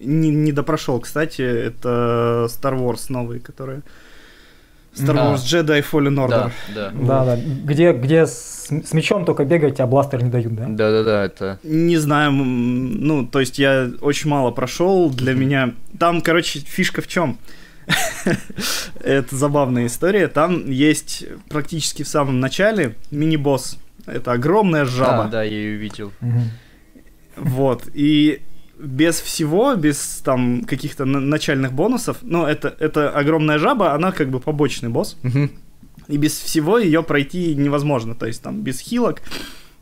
[0.00, 3.82] Не, не допрошел, кстати, это Star Wars новый, который...
[4.92, 5.32] Star Да.
[5.32, 6.28] Wars Jedi Fallen Order.
[6.28, 6.90] Да, да.
[6.90, 7.42] Да, да.
[7.64, 10.66] Где, где с, с мечом только бегать, а бластер не дают, да?
[10.68, 11.60] Да, да, да, это.
[11.62, 15.10] Не знаю, ну, то есть я очень мало прошел.
[15.10, 15.74] Для меня.
[15.96, 17.38] Там, короче, фишка в чем?
[19.02, 20.28] Это забавная история.
[20.28, 23.78] Там есть практически в самом начале мини-босс.
[24.06, 25.24] Это огромная жаба.
[25.24, 26.12] А, да, я ее видел.
[27.36, 27.88] Вот.
[27.94, 28.42] И
[28.78, 34.30] без всего, без там каких-то на- начальных бонусов, ну, это, это огромная жаба, она как
[34.30, 35.16] бы побочный босс.
[36.08, 39.22] И без всего ее пройти невозможно, то есть там без хилок.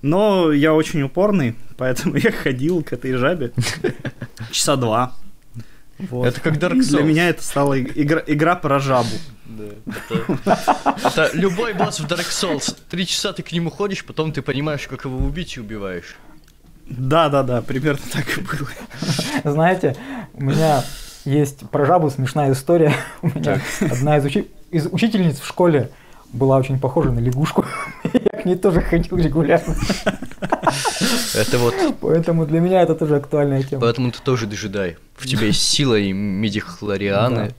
[0.02, 3.52] Но я очень упорный, поэтому я ходил к этой жабе
[4.50, 5.14] часа два.
[6.08, 6.26] Вот.
[6.26, 7.04] Это как Dark И Для Souls.
[7.04, 9.08] меня это стала иг- игра, игра про жабу.
[9.46, 9.64] Да,
[10.08, 10.58] это,
[11.04, 12.76] это любой босс в Dark Souls.
[12.88, 16.16] Три часа ты к нему ходишь, потом ты понимаешь, как его убить и убиваешь.
[16.86, 18.68] Да, да, да, примерно так и было.
[19.44, 19.96] Знаете,
[20.34, 20.82] у меня
[21.24, 22.94] есть про жабу смешная история.
[23.22, 25.90] У меня одна из, учи- из учительниц в школе
[26.32, 27.64] была очень похожа на лягушку.
[28.12, 29.74] Я к ней тоже ходил регулярно.
[31.34, 33.80] Это вот, Поэтому для меня это тоже актуальная тема.
[33.82, 34.96] поэтому ты тоже дожидай.
[35.16, 37.54] В тебе есть сила и медихлорианы.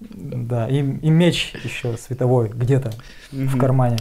[0.00, 2.92] Да, и, и меч еще световой где-то
[3.32, 3.98] в кармане.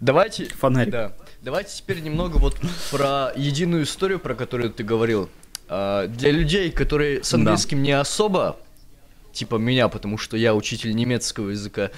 [0.00, 0.90] Давайте, Фонарик.
[0.92, 2.56] да, давайте теперь немного вот
[2.90, 5.28] про единую историю, про которую ты говорил.
[5.68, 7.36] А, Для людей, которые с Да.
[7.38, 8.56] английским не особо,
[9.32, 11.90] типа меня, потому что я учитель немецкого языка,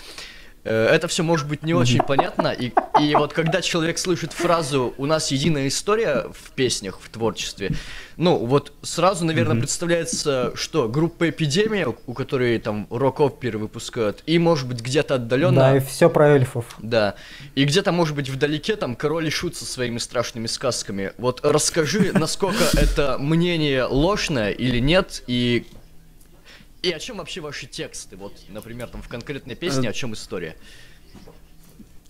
[0.64, 2.48] это все может быть не очень понятно.
[2.48, 7.72] И, и вот когда человек слышит фразу «у нас единая история в песнях, в творчестве»,
[8.16, 14.68] ну вот сразу, наверное, представляется, что группа «Эпидемия», у которой там рок-оперы выпускают, и может
[14.68, 15.60] быть где-то отдаленно...
[15.60, 16.66] Да, и все про эльфов.
[16.78, 17.14] Да.
[17.54, 21.12] И где-то, может быть, вдалеке там король и шут со своими страшными сказками.
[21.16, 25.66] Вот расскажи, насколько это мнение ложное или нет, и...
[26.82, 28.16] И о чем вообще ваши тексты?
[28.16, 30.56] Вот, например, там в конкретной песне о чем история?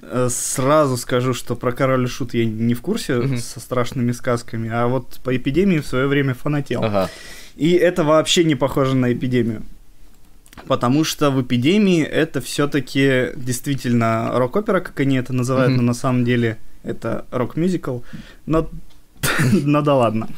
[0.02, 4.70] Э, Сразу скажу, что про Король и Шут я не в курсе со страшными сказками,
[4.72, 6.84] а вот по эпидемии в свое время фанател.
[6.84, 7.10] Ага.
[7.56, 9.62] И это вообще не похоже на эпидемию.
[10.66, 16.24] Потому что в эпидемии это все-таки действительно рок-опера, как они это называют, но на самом
[16.24, 18.00] деле это рок-мюзикл.
[18.46, 18.68] Но,
[19.52, 20.28] но да ладно.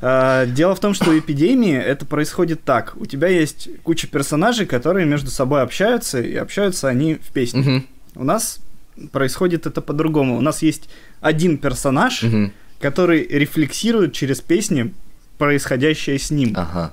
[0.00, 2.94] А, Дело в том, что в эпидемии это происходит так.
[2.96, 7.84] У тебя есть куча персонажей, которые между собой общаются, и общаются они в песне.
[8.14, 8.60] У нас
[9.12, 10.36] происходит это по-другому.
[10.36, 10.88] У нас есть
[11.20, 12.24] один персонаж,
[12.80, 14.94] который рефлексирует через песни
[15.36, 16.54] происходящее с ним.
[16.56, 16.92] Ага.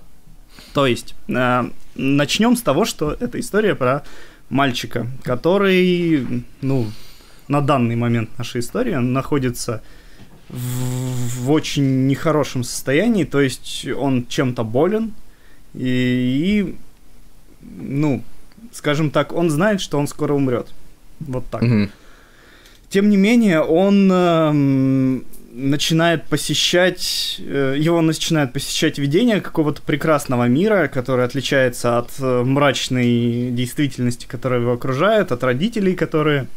[0.74, 4.04] То есть, начнем с того, что это история про
[4.50, 6.92] мальчика, который, ну,
[7.48, 9.82] на данный момент нашей истории находится
[10.50, 15.14] в, в очень нехорошем состоянии, то есть он чем-то болен,
[15.74, 15.88] и,
[16.68, 16.76] и,
[17.62, 18.24] ну,
[18.72, 20.68] скажем так, он знает, что он скоро умрет.
[21.20, 21.62] Вот так.
[21.62, 21.90] Мгм.
[22.90, 30.88] Тем не менее, он эм, начинает посещать, э, его начинает посещать видение какого-то прекрасного мира,
[30.88, 36.48] который отличается от э, мрачной действительности, которая его окружает, от родителей, которые,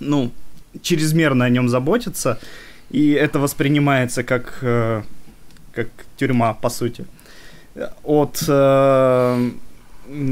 [0.00, 0.32] ну,
[0.82, 2.40] чрезмерно о нем заботятся,
[2.90, 5.02] и это воспринимается как, э,
[5.72, 7.04] как тюрьма, по сути.
[8.02, 9.50] От, э,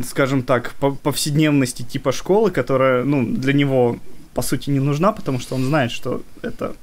[0.04, 3.98] скажем так, по- повседневности типа школы, которая, ну, для него
[4.34, 6.74] по сути не нужна, потому что он знает, что это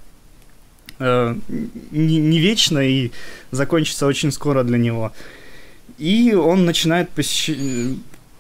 [0.99, 1.36] э,
[1.91, 3.12] не, не вечно и
[3.51, 5.12] закончится очень скоро для него.
[5.97, 7.97] И он начинает посещ-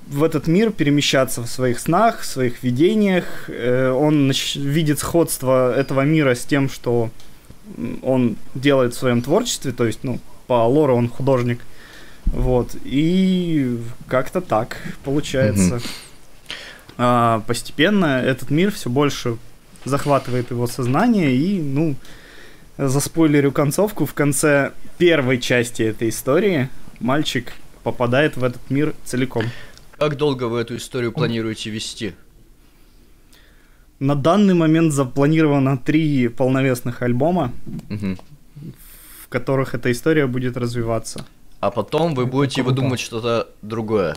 [0.09, 3.25] в этот мир перемещаться в своих снах, в своих видениях.
[3.47, 7.11] Э, он видит сходство этого мира с тем, что
[8.01, 11.59] он делает в своем творчестве, то есть, ну, по лору он художник.
[12.25, 12.75] Вот.
[12.83, 15.75] И как-то так получается.
[15.75, 15.83] Мгм.
[16.97, 19.37] А, постепенно этот мир все больше
[19.85, 21.95] захватывает его сознание и, ну,
[22.77, 26.69] заспойлерю концовку, в конце первой части этой истории
[26.99, 29.45] мальчик попадает в этот мир целиком.
[29.99, 32.13] Как долго вы эту историю планируете вести?
[33.99, 37.51] На данный момент запланировано три полновесных альбома,
[37.89, 38.17] Мгм.
[39.23, 41.25] в которых эта история будет развиваться.
[41.59, 42.69] А потом вы будете круто.
[42.75, 44.15] выдумывать что-то другое.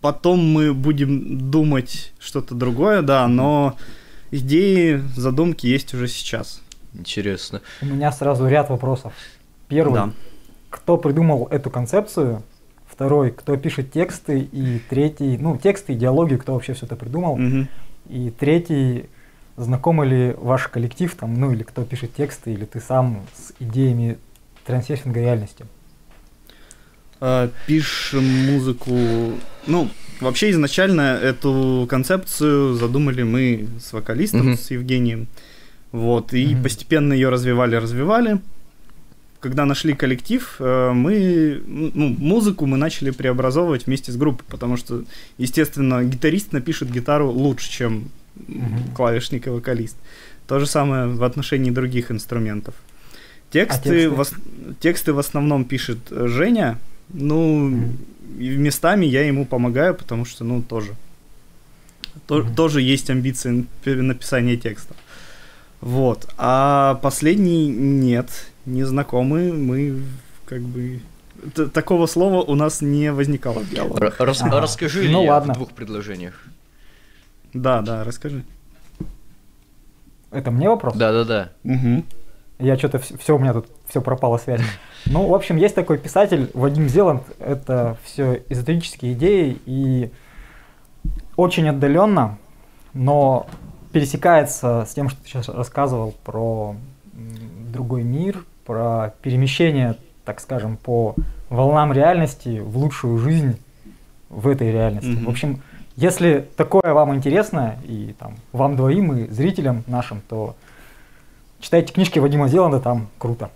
[0.00, 3.76] Потом мы будем думать что-то другое, да, но
[4.30, 6.60] идеи, задумки есть уже сейчас.
[6.92, 7.60] Интересно.
[7.82, 9.12] У меня сразу ряд вопросов.
[9.66, 9.94] Первый.
[9.94, 10.10] Да.
[10.70, 12.44] Кто придумал эту концепцию?
[12.94, 14.38] Второй, кто пишет тексты?
[14.52, 17.36] И третий, ну, тексты, идеологию, кто вообще все это придумал?
[17.36, 17.66] Мгм.
[18.08, 19.06] И третий,
[19.56, 24.16] знакомы ли ваш коллектив, там, ну, или кто пишет тексты, или ты сам с идеями
[24.64, 25.66] трансерфинга реальности?
[27.20, 28.92] А, Пишем музыку.
[29.66, 29.88] Ну,
[30.20, 34.56] вообще изначально эту концепцию задумали мы с вокалистом, Мгм.
[34.56, 35.26] с Евгением.
[35.90, 36.62] Вот, и Мгм.
[36.62, 38.38] постепенно ее развивали, развивали.
[39.44, 45.04] Когда нашли коллектив, э, мы ну, музыку мы начали преобразовывать вместе с группой, потому что,
[45.36, 48.08] естественно, гитарист напишет гитару лучше, чем
[48.48, 48.94] Мгм.
[48.96, 49.96] клавишник и вокалист.
[50.46, 52.74] То же самое в отношении других инструментов.
[53.50, 54.08] Тексты, тексты?
[54.10, 54.32] В, ос-
[54.80, 56.78] тексты в основном пишет э, Женя.
[57.10, 57.82] Ну,
[58.38, 60.92] и местами я ему помогаю, потому что, ну, тоже.
[62.26, 62.54] то- Мгм.
[62.54, 64.94] Тоже есть амбиции написания текста.
[65.82, 66.26] Вот.
[66.38, 68.30] А последний нет,
[68.66, 69.52] не знакомы.
[69.52, 70.02] Мы
[70.46, 71.00] как бы...
[71.54, 74.06] т- такого слова у нас не возникало в диалоге.
[74.06, 74.60] Р- рас- Ага.
[74.60, 75.54] Расскажи Ну ладно.
[75.54, 76.42] в двух предложениях.
[77.52, 78.44] Да, да, расскажи.
[80.30, 80.94] Это мне вопрос?
[80.96, 81.50] Да-да-да.
[81.64, 82.04] Угу.
[82.58, 84.60] Я что-то все, у меня тут все пропало связь.
[85.06, 87.22] Ну, в общем, есть такой писатель Вадим Зеланд.
[87.38, 90.10] Это все эзотерические идеи, и
[91.36, 92.38] очень отдаленно,
[92.94, 93.46] но
[93.92, 96.74] пересекается с тем, что ты сейчас рассказывал про
[97.72, 101.14] другой мир, про перемещение, так скажем, по
[101.48, 103.58] волнам реальности в лучшую жизнь
[104.28, 105.08] в этой реальности.
[105.08, 105.24] Mm-hmm.
[105.24, 105.62] В общем,
[105.96, 110.56] если такое вам интересно, и там вам двоим, и зрителям нашим, то
[111.60, 113.50] читайте книжки Вадима Зеланда, там круто.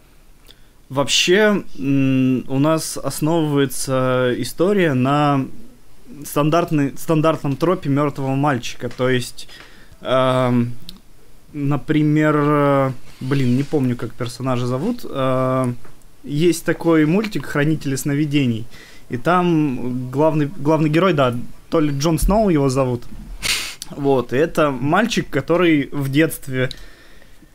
[0.89, 5.45] Вообще, у нас основывается история на
[6.25, 8.89] стандартный, стандартном тропе мертвого мальчика.
[8.89, 9.49] То есть,
[10.01, 10.53] э,
[11.53, 15.05] например, блин, не помню, как персонажа зовут.
[15.05, 15.73] Э,
[16.25, 18.67] есть такой мультик «Хранители сновидений».
[19.11, 21.35] И там главный, главный герой, да,
[21.71, 23.05] то ли Джон Сноу его зовут.
[23.91, 26.69] Вот, и это мальчик, который в детстве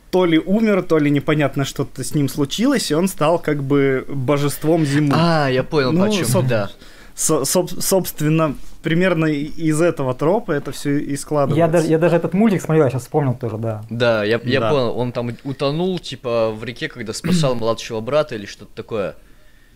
[0.10, 4.06] то ли умер, то ли непонятно что-то с ним случилось, и он стал как бы
[4.08, 5.13] божеством зимы.
[5.15, 6.69] А, я понял, ну, почему, соб- да.
[7.15, 11.60] Со- соб- собственно, примерно из этого тропа это все и складывается.
[11.60, 13.84] Я даже, я даже этот мультик смотрел, я сейчас вспомнил тоже, да.
[13.89, 14.69] Да, я, я да.
[14.71, 19.15] понял, он там утонул, типа, в реке, когда спасал младшего брата или что-то такое.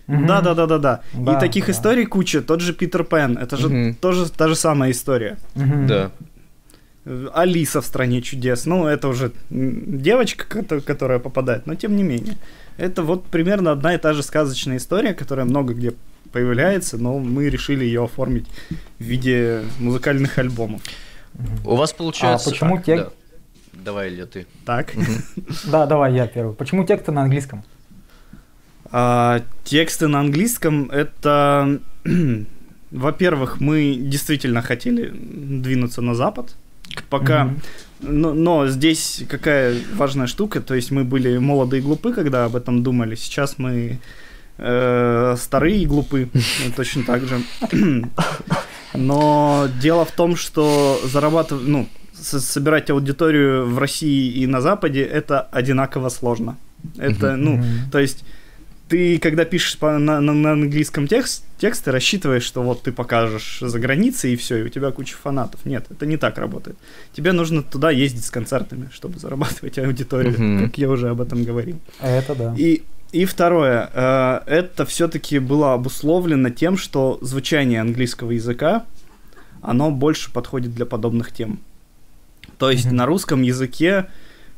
[0.07, 1.01] Да, да, да, да, да.
[1.13, 2.41] И таких историй куча.
[2.41, 5.37] Тот же Питер Пен, это же тоже та же самая история.
[5.55, 6.11] Да.
[7.33, 8.65] Алиса в стране чудес.
[8.65, 12.37] Ну, это уже девочка, которая попадает, но тем не менее.
[12.77, 15.93] Это вот примерно одна и та же сказочная история, которая много где
[16.37, 18.45] появляется, но мы решили ее оформить
[18.99, 20.81] в виде музыкальных альбомов.
[21.65, 22.49] У вас получается...
[22.49, 23.05] А почему так, текст...
[23.05, 23.11] Да.
[23.85, 24.45] Давай, Илья, ты.
[24.65, 24.93] Так.
[25.65, 26.53] Да, давай я первый.
[26.53, 27.63] Почему тексты на английском?
[28.91, 31.79] А, тексты на английском это,
[32.91, 36.55] во-первых, мы действительно хотели двинуться на запад,
[37.09, 38.11] пока, mm-hmm.
[38.11, 42.55] но, но здесь какая важная штука, то есть мы были молоды и глупы, когда об
[42.55, 43.99] этом думали, сейчас мы
[44.57, 46.29] старые и глупы,
[46.75, 47.41] точно так же.
[48.93, 55.41] Но дело в том, что зарабатывать, ну, собирать аудиторию в России и на Западе это
[55.41, 56.57] одинаково сложно.
[56.97, 58.23] Это, ну, то есть
[58.87, 62.91] ты, когда пишешь по, на, на, на английском текст, текст, ты рассчитываешь, что вот ты
[62.91, 65.65] покажешь за границей, и все, и у тебя куча фанатов.
[65.65, 66.77] Нет, это не так работает.
[67.13, 70.65] Тебе нужно туда ездить с концертами, чтобы зарабатывать аудиторию, mm-hmm.
[70.65, 71.79] как я уже об этом говорил.
[71.99, 72.55] А это да.
[72.57, 78.85] И, и второе, э, это все-таки было обусловлено тем, что звучание английского языка,
[79.61, 81.59] оно больше подходит для подобных тем.
[82.57, 82.93] То есть mm-hmm.
[82.93, 84.07] на русском языке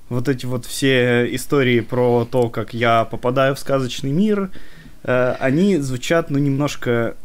[0.09, 4.49] вот эти вот все истории про то, как я попадаю в сказочный мир,
[5.03, 7.15] э, они звучат, ну, немножко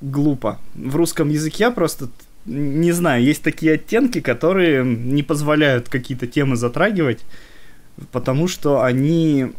[0.00, 0.60] глупо.
[0.74, 2.08] В русском языке просто,
[2.46, 7.20] не знаю, есть такие оттенки, которые не позволяют какие-то темы затрагивать,
[8.12, 9.52] потому что они,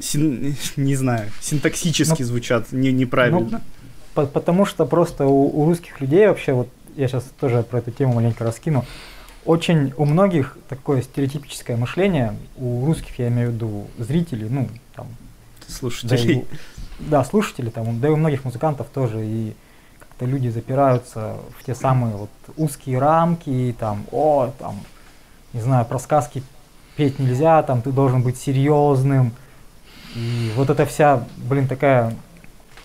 [0.00, 3.62] син, не знаю, синтаксически ну, звучат не, неправильно.
[4.14, 7.90] Ну, потому что просто у, у русских людей вообще, вот я сейчас тоже про эту
[7.90, 8.84] тему маленько раскину,
[9.44, 15.06] очень у многих такое стереотипическое мышление, у русских, я имею в виду, зрителей, ну, там...
[15.68, 16.44] Слушателей.
[16.98, 19.54] Да, да, слушателей, там, да и у многих музыкантов тоже, и
[19.98, 24.80] как-то люди запираются в те самые вот узкие рамки, и там, о, там,
[25.52, 26.42] не знаю, про сказки
[26.96, 29.32] петь нельзя, там, ты должен быть серьезным,
[30.16, 32.16] и вот эта вся, блин, такая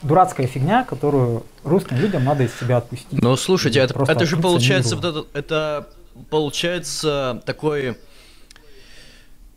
[0.01, 3.21] дурацкая фигня, которую русским людям надо из себя отпустить.
[3.21, 5.87] Ну, слушайте, это, это же получается, вот это, это
[6.29, 7.97] получается такой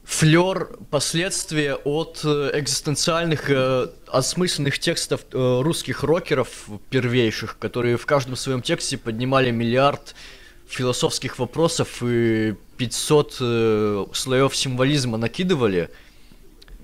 [0.04, 8.36] флер последствия от э, экзистенциальных э, осмысленных текстов э, русских рокеров первейших, которые в каждом
[8.36, 10.14] своем тексте поднимали миллиард
[10.68, 15.90] философских вопросов и 500 э, слоев символизма накидывали.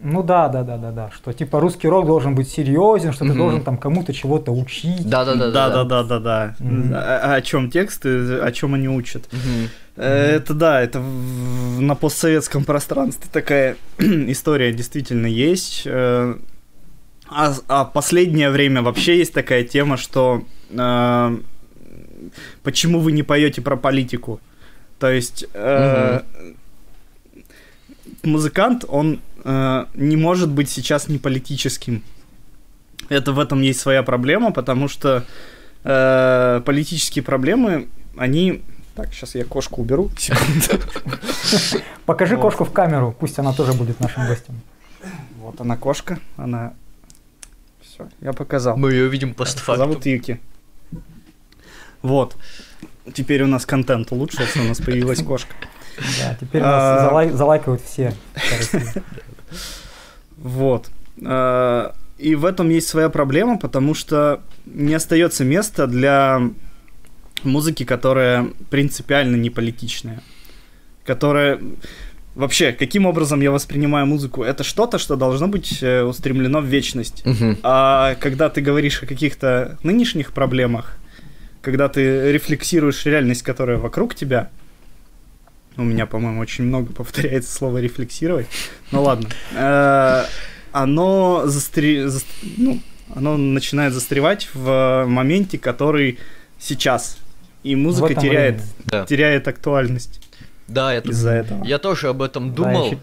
[0.02, 1.10] Ну да, да, да, да, да.
[1.10, 3.32] Что типа русский рок должен быть серьезен, что mm-hmm.
[3.32, 5.08] ты должен там кому-то чего-то учить.
[5.08, 6.54] Да, да, да, да, да, да, да, да.
[6.58, 6.94] Mm-hmm.
[6.94, 9.28] О, о чем тексты, о чем они учат.
[9.30, 9.68] Mm-hmm.
[10.02, 15.82] Это да, это на постсоветском пространстве такая история действительно есть.
[15.84, 16.36] Э,
[17.28, 21.38] а, а последнее время вообще есть такая тема, что э,
[22.62, 24.40] почему вы не поете про политику?
[24.98, 26.22] То есть э,
[28.22, 32.02] музыкант, он э, не может быть сейчас не политическим.
[33.08, 35.24] Это в этом есть своя проблема, потому что
[35.84, 38.62] э, политические проблемы, они...
[38.94, 40.10] Так, сейчас я кошку уберу.
[40.18, 40.84] Секунду.
[42.06, 44.60] Покажи кошку в камеру, пусть она тоже будет нашим гостем.
[45.38, 46.74] Вот она кошка, она...
[47.80, 48.76] Все, я показал.
[48.76, 49.76] Мы ее видим постфактум.
[49.76, 50.40] Зовут Юки.
[52.02, 52.36] Вот.
[53.12, 55.54] Теперь у нас контент улучшился, у нас появилась кошка.
[56.18, 58.14] Да, теперь нас а, залайкают все.
[60.36, 60.90] Вот.
[61.24, 66.50] А, и в этом есть своя проблема, потому что не остается места для
[67.42, 70.22] музыки, которая принципиально не политичная,
[71.04, 71.60] которая
[72.34, 74.42] вообще, каким образом я воспринимаю музыку?
[74.42, 77.24] Это что-то, что должно быть э, устремлено в вечность.
[77.24, 77.58] Мгм.
[77.62, 80.96] А когда ты говоришь о каких-то нынешних проблемах,
[81.62, 84.50] когда ты рефлексируешь реальность, которая вокруг тебя,
[85.76, 88.46] у меня, по-моему, очень много повторяется слово рефлексировать.
[88.92, 89.28] Ну ладно.
[89.54, 90.24] Э,
[90.72, 92.24] Оно застре- зас-
[92.56, 92.80] ну,
[93.14, 96.18] оно начинает застревать в моменте, который
[96.58, 97.18] сейчас.
[97.64, 98.62] И музыка теряет.
[98.84, 99.04] Да.
[99.04, 100.20] теряет актуальность
[100.68, 101.64] Да, я, из-за этого.
[101.64, 102.90] я тоже об этом Да, думал.
[102.90, 102.98] щи-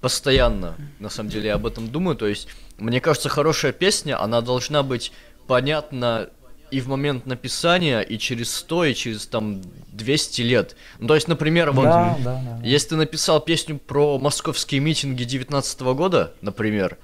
[0.00, 2.16] постоянно, на самом деле, я об этом думаю.
[2.16, 5.12] То есть, мне кажется, хорошая песня, она должна быть
[5.46, 6.28] понятна
[6.70, 9.62] и в момент написания, и через 100, и через там
[9.92, 10.76] 200 лет.
[10.98, 12.60] Ну, то есть, например, вот, Да, да, да.
[12.62, 16.98] если ты написал песню про московские митинги 19 года, например,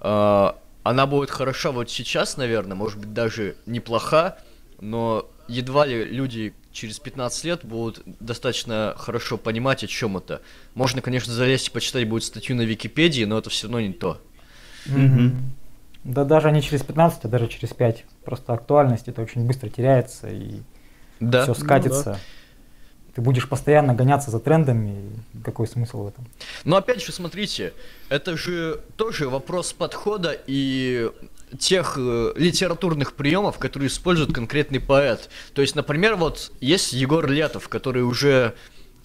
[0.00, 4.38] э, она будет хороша вот сейчас, наверное, может быть, даже неплоха,
[4.80, 10.40] но едва ли люди через 15 лет будут достаточно хорошо понимать, о чем это.
[10.74, 14.20] Можно, конечно, залезть и почитать будет статью на Википедии, но это все равно не то.
[14.86, 15.54] Мгм.
[16.04, 18.04] Да даже не через 15, а даже через 5.
[18.28, 20.60] Просто актуальность это очень быстро теряется и
[21.18, 21.44] Да.
[21.44, 22.20] все скатится.
[23.14, 25.10] Ты будешь постоянно гоняться за трендами.
[25.42, 26.26] Какой смысл в этом?
[26.64, 27.72] Но опять же, смотрите,
[28.10, 31.10] это же тоже вопрос подхода и
[31.58, 35.30] тех э, литературных приемов, которые использует конкретный поэт.
[35.54, 38.54] То есть, например, вот есть Егор Летов, который уже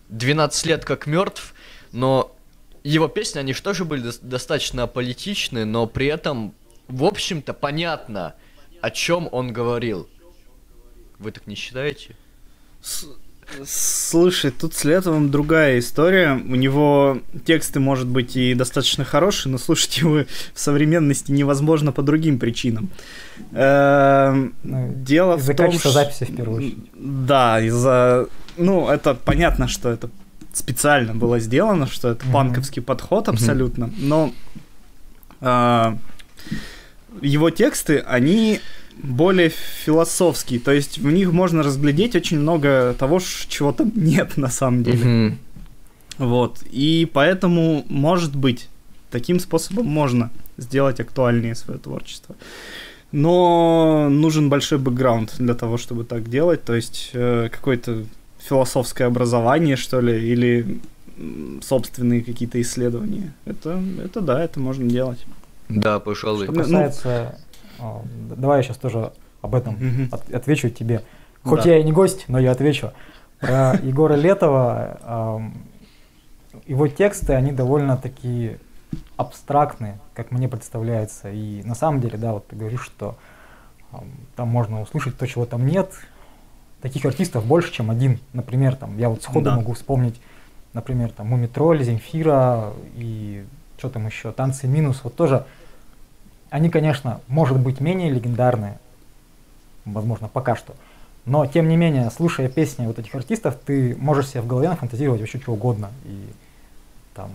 [0.09, 1.53] 12 лет как мертв,
[1.93, 2.35] но
[2.83, 6.53] его песни, они же тоже были дос- достаточно политичны, но при этом,
[6.89, 8.35] в общем-то, понятно,
[8.83, 10.07] о чем он говорил.
[11.19, 12.15] Вы так не считаете?
[12.81, 13.07] С-
[13.65, 16.33] Слушай, тут с Летовым другая история.
[16.33, 22.01] У него тексты, может быть, и достаточно хорошие, но слушать его в современности невозможно по
[22.01, 22.89] другим причинам.
[23.53, 26.77] Эм, Ну, Дело из-за в том, качества что- записи в первую очередь.
[26.95, 28.27] Да, из-за...
[28.57, 30.09] Ну, это понятно, что это
[30.53, 32.33] специально было сделано, что это Мгм.
[32.33, 34.33] панковский подход абсолютно, но
[35.41, 35.97] а,
[37.21, 38.59] его тексты, они
[38.97, 44.49] более философские, то есть в них можно разглядеть очень много того, чего там нет на
[44.49, 45.05] самом деле.
[45.05, 45.37] Мгм.
[46.17, 46.59] Вот.
[46.71, 48.69] И поэтому, может быть,
[49.09, 52.35] таким способом можно сделать актуальнее свое творчество.
[53.11, 56.63] Но нужен большой бэкграунд для того, чтобы так делать.
[56.63, 58.05] То есть э, какое-то
[58.39, 60.79] философское образование, что ли, или
[61.61, 63.33] собственные какие-то исследования.
[63.45, 65.19] Это, это да, это можно делать.
[65.69, 66.43] Да, пожалуй.
[66.45, 67.39] Что Ну, касается...
[67.79, 69.11] а, д- Давай я сейчас тоже
[69.41, 70.09] об этом Мгм.
[70.11, 71.03] от- отвечу тебе.
[71.43, 71.69] Хоть Да.
[71.71, 72.91] я и не гость, но я отвечу.
[73.39, 75.53] Про Егора Летова, ам,
[76.67, 78.59] его тексты, они довольно такие
[79.17, 81.29] абстрактные, как мне представляется.
[81.31, 83.17] И на самом деле, да, вот ты говоришь, что
[83.91, 84.05] ам,
[84.35, 85.91] там можно услышать то, чего там нет.
[86.81, 88.19] Таких артистов больше, чем один.
[88.33, 89.55] Например, там, я вот сходу Да.
[89.55, 90.19] могу вспомнить,
[90.73, 93.45] например, там, Мумитроль, Земфира и
[93.83, 95.01] что там еще, Танцы минус.
[95.03, 95.43] Вот тоже,
[96.49, 98.79] они, конечно, может быть, менее легендарные,
[99.83, 100.73] возможно, пока что.
[101.25, 105.19] Но, тем не менее, слушая песни вот этих артистов, ты можешь себе в голове нафантазировать
[105.19, 105.89] вообще что угодно.
[106.05, 106.25] И
[107.13, 107.29] там,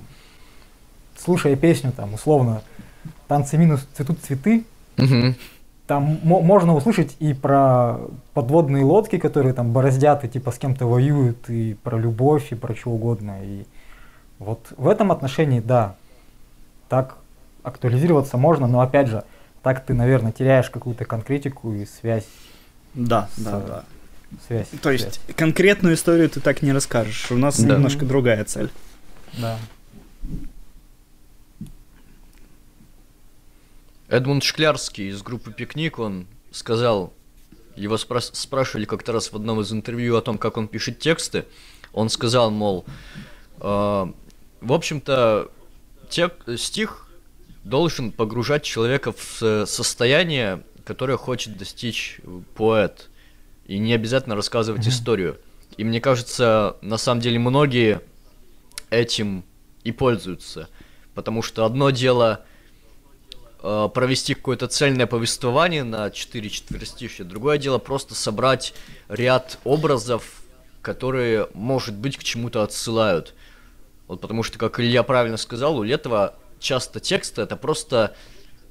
[1.18, 2.62] слушая песню, там, условно,
[3.28, 4.64] танцы минус цветут цветы,
[4.96, 5.34] Мгм.
[5.86, 7.99] там мо- можно услышать и про
[8.32, 12.74] подводные лодки, которые там бороздят и типа с кем-то воюют, и про любовь, и про
[12.74, 13.36] что угодно.
[13.42, 13.64] И
[14.38, 15.94] вот в этом отношении, да,
[16.89, 17.16] так
[17.62, 19.24] актуализироваться можно, но опять же,
[19.62, 22.26] так ты, наверное, теряешь какую-то конкретику и связь.
[22.95, 23.84] Да, С- да, да.
[24.47, 27.30] связь То есть конкретную историю ты так не расскажешь.
[27.30, 27.74] У нас Да.
[27.74, 28.70] немножко другая цель.
[29.32, 29.43] связь.
[29.43, 29.59] Да.
[34.09, 37.12] Эдмунд Шклярский из группы «Пикник», он сказал,
[37.76, 41.45] его спрас- спрашивали как-то раз в одном из интервью о том, как он пишет тексты.
[41.93, 42.86] Он сказал, мол,
[43.61, 44.07] «Э,
[44.61, 45.51] в общем-то,
[46.09, 47.09] тек- стих
[47.64, 52.20] должен погружать человека в э, состояние, которое хочет достичь
[52.54, 53.09] поэт,
[53.66, 54.90] и не обязательно рассказывать Мгм.
[54.90, 55.38] историю.
[55.76, 58.00] И мне кажется, на самом деле многие
[58.90, 59.44] этим
[59.84, 60.68] и пользуются,
[61.14, 62.44] потому что одно дело
[63.62, 67.24] э, провести какое-то цельное повествование на 4 четверостишья.
[67.24, 68.72] Другое дело просто собрать
[69.09, 70.42] ряд образов,
[70.80, 73.34] которые, может быть, к чему-то отсылают.
[74.09, 78.16] Вот потому что, как Илья правильно сказал, у Летова часто тексты это просто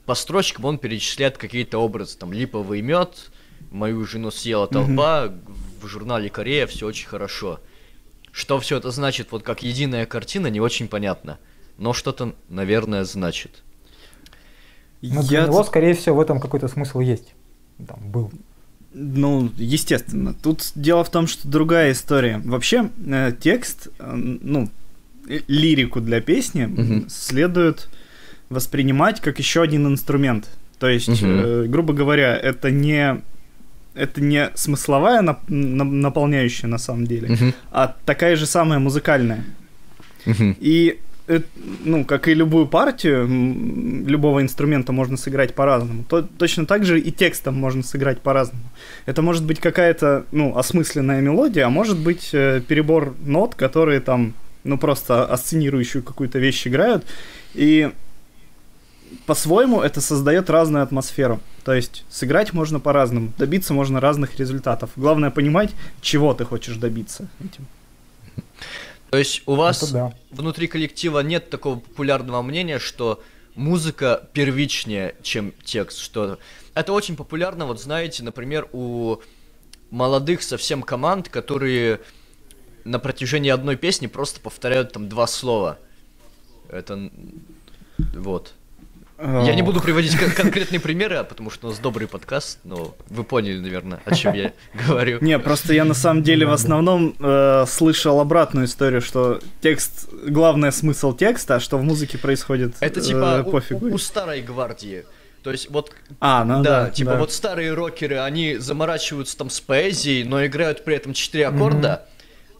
[0.05, 2.17] по строчкам он перечисляет какие-то образы.
[2.17, 3.29] Там липовый мед,
[3.71, 5.31] мою жену съела толпа,
[5.81, 7.59] в журнале Корея все очень хорошо.
[8.31, 11.37] Что все это значит, вот как единая картина, не очень понятно.
[11.77, 13.63] Но что-то, наверное, значит.
[15.01, 17.33] Но для Я него, скорее всего, в этом какой-то смысл есть.
[17.87, 18.31] Там был.
[18.93, 20.33] Ну, естественно.
[20.33, 22.41] Тут дело в том, что другая история.
[22.43, 24.69] Вообще, э, текст, э, ну,
[25.47, 27.05] лирику для песни Мгм.
[27.09, 27.89] следует
[28.49, 30.47] воспринимать как еще один инструмент.
[30.79, 31.39] То есть, Мгм.
[31.43, 33.21] э, грубо говоря, это не
[33.95, 37.53] это не смысловая нап- на- наполняющая на самом деле, Мгм.
[37.71, 39.43] а такая же самая музыкальная.
[40.25, 40.55] Мгм.
[40.59, 40.99] И,
[41.83, 43.27] ну, как и любую партию,
[44.07, 46.03] любого инструмента можно сыграть по-разному.
[46.07, 48.63] То, точно так же и текстом можно сыграть по-разному.
[49.07, 54.33] Это может быть какая-то, ну, осмысленная мелодия, а может быть э, перебор нот, которые там,
[54.67, 57.05] ну, просто осценирующую какую-то вещь играют.
[57.53, 57.91] И
[59.25, 61.39] по-своему это создает разную атмосферу.
[61.63, 64.91] То есть сыграть можно по-разному, добиться можно разных результатов.
[64.95, 67.65] Главное понимать, чего ты хочешь добиться этим.
[69.09, 70.13] То есть у вас Это да.
[70.31, 73.23] внутри коллектива нет такого популярного мнения, что
[73.55, 76.39] музыка первичнее, чем текст, что
[76.73, 79.17] это очень популярно, вот знаете, например, у
[79.89, 82.01] молодых совсем команд, которые
[82.87, 85.77] на протяжении одной песни просто повторяют там два слова.
[86.69, 87.09] Это
[88.15, 88.53] вот.
[89.19, 92.95] Я не буду приводить кон- конкретные примеры, а потому что у нас добрый подкаст, но
[93.09, 94.53] вы поняли, наверное, о чем я
[94.87, 95.17] говорю.
[95.21, 100.69] Не, просто я на самом деле в основном э, слышал обратную историю, что текст, главное
[100.69, 103.87] смысл текста, а что в музыке происходит, Это э, типа у- пофигу.
[103.87, 105.03] у, у старой гвардии.
[105.41, 107.17] То есть вот А, ну да, да, типа да.
[107.17, 112.05] вот старые рокеры, они заморачиваются там с поэзией, но играют при этом четыре аккорда,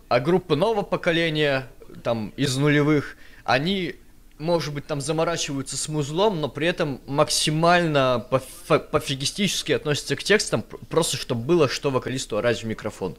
[0.09, 1.67] а группы нового поколения,
[2.03, 3.95] там, из нулевых, они,
[4.37, 10.61] может быть, там заморачиваются с музлом, но при этом максимально поф- пофигистически относятся к текстам,
[10.61, 13.15] пр- просто чтобы было что вокалисту орать в микрофон.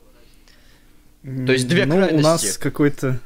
[1.22, 2.24] То есть две ну, у крайности.
[2.24, 3.18] нас какой-то...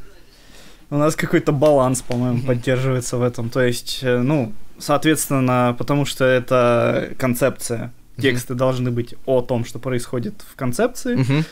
[0.90, 3.48] У нас какой-то баланс, по-моему, поддерживается в этом.
[3.48, 7.94] То есть, э, ну, соответственно, потому что это концепция.
[8.20, 11.14] Тексты должны быть о том, что происходит в концепции.
[11.14, 11.44] Мгм.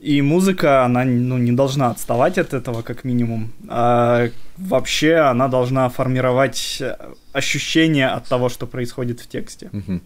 [0.00, 3.52] И музыка, она ну, не должна отставать от этого, как минимум.
[3.68, 6.82] А вообще она должна формировать
[7.32, 9.68] ощущение от того, что происходит в тексте.
[9.72, 10.02] Мгм.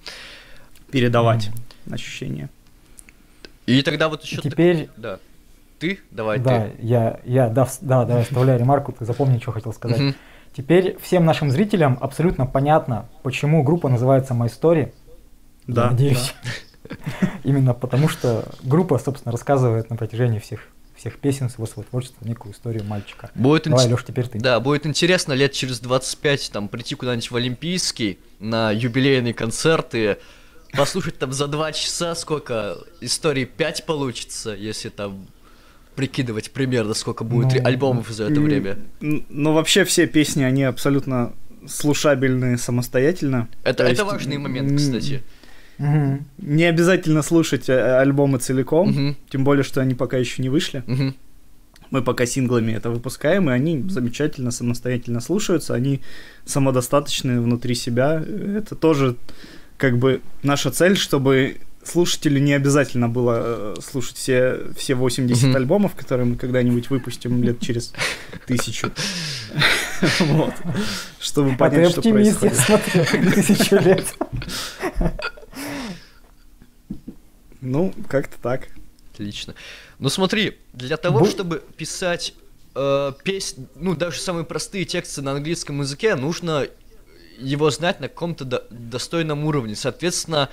[0.91, 1.51] Передавать
[1.91, 2.51] ощущение.
[3.66, 4.41] И тогда вот еще...
[4.41, 5.18] Теперь, Да.
[5.78, 5.99] Ты?
[6.11, 6.72] Давай да, ты.
[6.80, 10.01] я, я, да, да, давай вставляю ремарку, ты запомни, что хотел сказать.
[10.01, 10.14] Мгм.
[10.57, 14.93] Теперь всем нашим зрителям абсолютно понятно, почему группа называется My Story.
[15.66, 16.34] Я Да, надеюсь.
[17.45, 20.61] Именно потому, что группа, собственно, рассказывает на протяжении всех
[20.97, 23.30] всех песен своего своего творчества некую историю мальчика.
[23.34, 24.39] Будет Давай, инте- Леш, теперь ты.
[24.39, 30.16] Да, будет интересно лет через 25 там прийти куда-нибудь в Олимпийский на юбилейный концерт и
[30.72, 35.26] послушать там за два часа, сколько историй 5 получится, если там
[35.97, 38.78] прикидывать примерно, сколько будет Ну, альбомов за это время.
[39.01, 41.32] Но вообще все песни, они абсолютно
[41.66, 43.49] слушабельные самостоятельно.
[43.64, 45.22] Это, То это есть, важный момент, кстати.
[45.79, 46.24] Мгм.
[46.39, 50.83] Не обязательно слушать э, альбомы целиком, Мгм, тем более, что они пока еще не вышли.
[50.87, 51.14] мгм.
[51.93, 56.01] Мы пока синглами это выпускаем, и они замечательно самостоятельно слушаются, они
[56.45, 58.20] самодостаточны внутри себя.
[58.57, 59.14] Это тоже
[59.77, 65.57] как бы наша цель, чтобы слушателю не обязательно было э, слушать все, все 80 Мгм.
[65.57, 67.93] альбомов, которые мы когда-нибудь выпустим лет через
[68.47, 68.91] тысячу.
[70.20, 70.53] Вот.
[71.20, 72.53] Чтобы А понять, что происходит.
[73.35, 74.05] тысячу лет.
[77.61, 78.69] Ну, как-то так.
[79.13, 79.55] Отлично.
[79.99, 82.35] Ну смотри, для того, Бу- чтобы писать
[82.75, 86.69] э, песни, ну даже самые простые тексты на английском языке, нужно
[87.39, 89.75] его знать на каком-то до- достойном уровне.
[89.75, 90.51] Соответственно,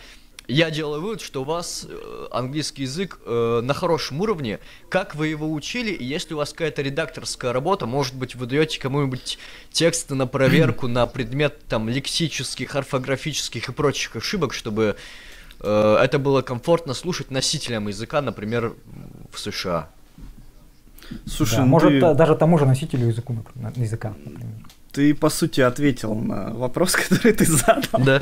[0.47, 4.59] я делаю вывод, что у вас э, английский язык э, на хорошем уровне.
[4.89, 5.91] Как вы его учили?
[5.91, 9.37] И если у вас какая-то редакторская работа, может быть, вы даете кому-нибудь
[9.71, 14.97] тексты на проверку на предмет там лексических, орфографических и прочих ошибок, чтобы
[15.67, 18.73] это было комфортно слушать носителям языка, например,
[19.31, 19.87] в США.
[21.25, 24.49] Слушай, Да, ну Может, ты- даже тому же носителю языку, например, языка, например.
[24.91, 28.01] Ты, по сути, ответил на вопрос, который ты задал.
[28.05, 28.21] Да.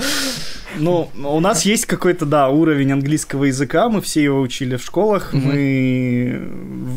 [0.78, 5.34] Ну, у нас есть какой-то, да, уровень английского языка, мы все его учили в школах,
[5.34, 5.48] Мгм.
[5.48, 6.50] мы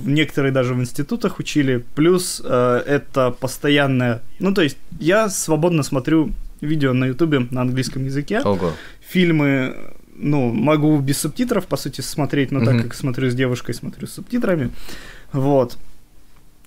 [0.06, 4.20] некоторые даже в институтах учили, плюс э, это постоянное...
[4.38, 6.30] Ну, то есть я свободно смотрю
[6.60, 8.72] видео на ютубе на английском языке, Ого.
[9.00, 9.74] фильмы,
[10.16, 12.82] ну, могу без субтитров, по сути, смотреть, но так Мгм.
[12.84, 14.70] как смотрю с девушкой, смотрю с субтитрами,
[15.32, 15.76] вот.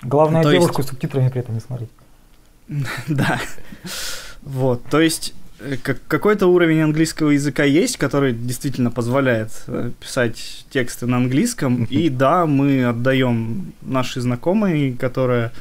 [0.04, 1.90] Главное, То есть- девушку с субтитрами при этом не смотреть.
[3.08, 3.40] Да.
[4.44, 10.66] Вот, то есть э, как- какой-то уровень английского языка есть, который действительно позволяет э, писать
[10.70, 11.86] тексты на английском.
[11.86, 15.52] И да, мы отдаем нашей знакомой, которая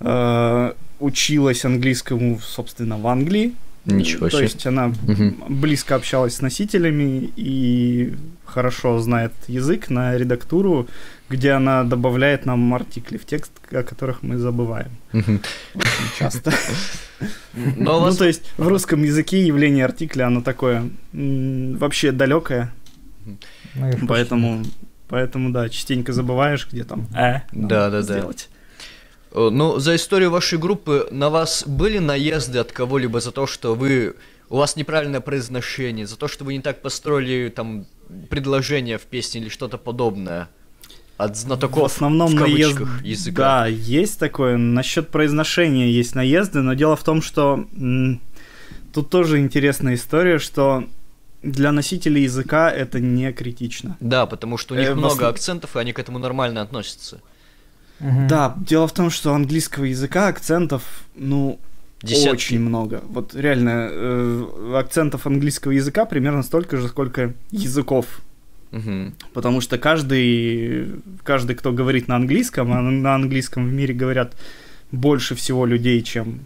[0.00, 3.54] э, училась английскому, собственно, в Англии.
[3.92, 4.42] Ничего То себе.
[4.44, 5.36] есть она Мгм.
[5.48, 8.14] близко общалась с носителями и
[8.44, 10.86] хорошо знает язык на редактуру,
[11.30, 15.40] где она добавляет нам артикли в текст, о которых мы забываем очень
[16.18, 16.52] часто.
[17.76, 22.72] Ну, то есть в русском языке явление артикля, оно такое вообще далекое,
[24.06, 24.62] поэтому,
[25.08, 28.02] поэтому, да, частенько забываешь, где там «э» надо Да-да-да.
[28.02, 28.48] сделать.
[29.32, 33.74] Э, Ну, за историю вашей группы на вас были наезды от кого-либо за то, что
[33.74, 34.14] вы
[34.50, 37.86] у вас неправильное произношение, за то, что вы не так построили там
[38.30, 40.48] предложение в песне или что-то подобное
[41.18, 42.78] от знатоков в основном в наезд...
[43.02, 43.42] языка.
[43.42, 44.56] Да, есть такое.
[44.56, 48.20] Насчет произношения есть наезды, но дело в том, что м,
[48.94, 50.84] тут тоже интересная история, что
[51.42, 53.96] для носителей языка это не критично.
[54.00, 57.20] Да, потому что у них Э, много основ- акцентов, и они к этому нормально относятся.
[58.00, 58.28] Мгм.
[58.28, 60.82] Да, дело в том, что английского языка акцентов,
[61.16, 61.58] ну,
[62.02, 62.28] Десятки.
[62.28, 63.02] очень много.
[63.08, 68.20] Вот реально, э, акцентов английского языка примерно столько же, сколько языков.
[68.70, 69.14] Мгм.
[69.32, 74.34] Потому что каждый, каждый, кто говорит на английском, а на английском в мире говорят
[74.92, 76.40] больше всего людей, чем...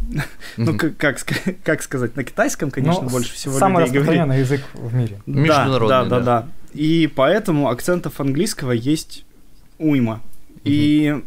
[0.56, 4.20] Ну, как, как, ска- как сказать, на китайском, конечно, Ну, больше всего Самый людей говорит.
[4.20, 5.20] распространенный язык в мире.
[5.26, 6.24] Да, Международный, да, да, да.
[6.42, 6.48] да.
[6.72, 9.24] И поэтому акцентов английского есть
[9.78, 10.20] уйма.
[10.64, 11.22] И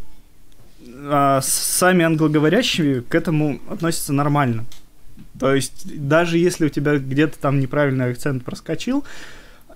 [1.05, 4.65] а, сами англоговорящие к этому относятся нормально.
[5.39, 9.03] То есть даже если у тебя где-то там неправильный акцент проскочил,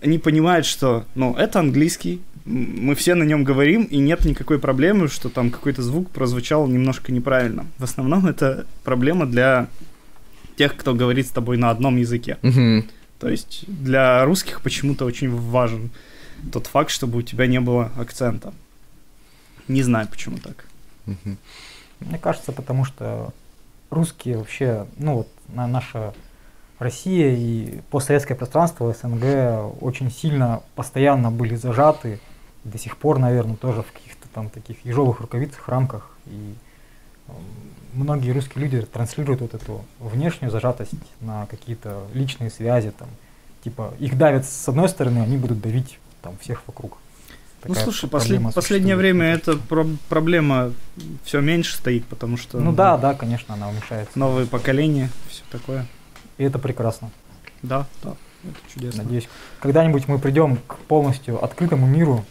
[0.01, 5.07] они понимают, что, ну, это английский, мы все на нем говорим, и нет никакой проблемы,
[5.07, 7.65] что там какой-то звук прозвучал немножко неправильно.
[7.79, 9.67] В основном это проблема для
[10.55, 12.37] тех, кто говорит с тобой на одном языке.
[12.43, 12.85] Мгм.
[13.19, 15.89] То есть для русских почему-то очень важен
[16.51, 18.53] тот факт, чтобы у тебя не было акцента.
[19.67, 20.65] Не знаю, почему так.
[21.99, 23.33] Мне кажется, потому что
[23.89, 26.13] русские вообще, ну вот на- наша
[26.79, 32.19] Россия и постсоветское пространство СНГ очень сильно постоянно были зажаты,
[32.63, 36.09] до сих пор, наверное, тоже в каких-то там таких ежовых рукавицах, рамках.
[36.25, 36.55] И
[37.93, 43.07] многие русские люди транслируют вот эту внешнюю зажатость на какие-то личные связи, там,
[43.63, 46.97] типа их давят с одной стороны, они будут давить там всех вокруг.
[47.67, 50.71] Ну, Такая слушай, проблема послед- последнее время эта про- проблема
[51.23, 54.17] все меньше стоит, потому что Ну да, да, конечно, она уменьшается.
[54.17, 55.85] новые поколения, все такое.
[56.37, 57.09] И это прекрасно.
[57.61, 58.11] Да, да,
[58.43, 59.03] это чудесно.
[59.03, 59.27] Надеюсь,
[59.59, 62.23] когда-нибудь мы придем к полностью открытому миру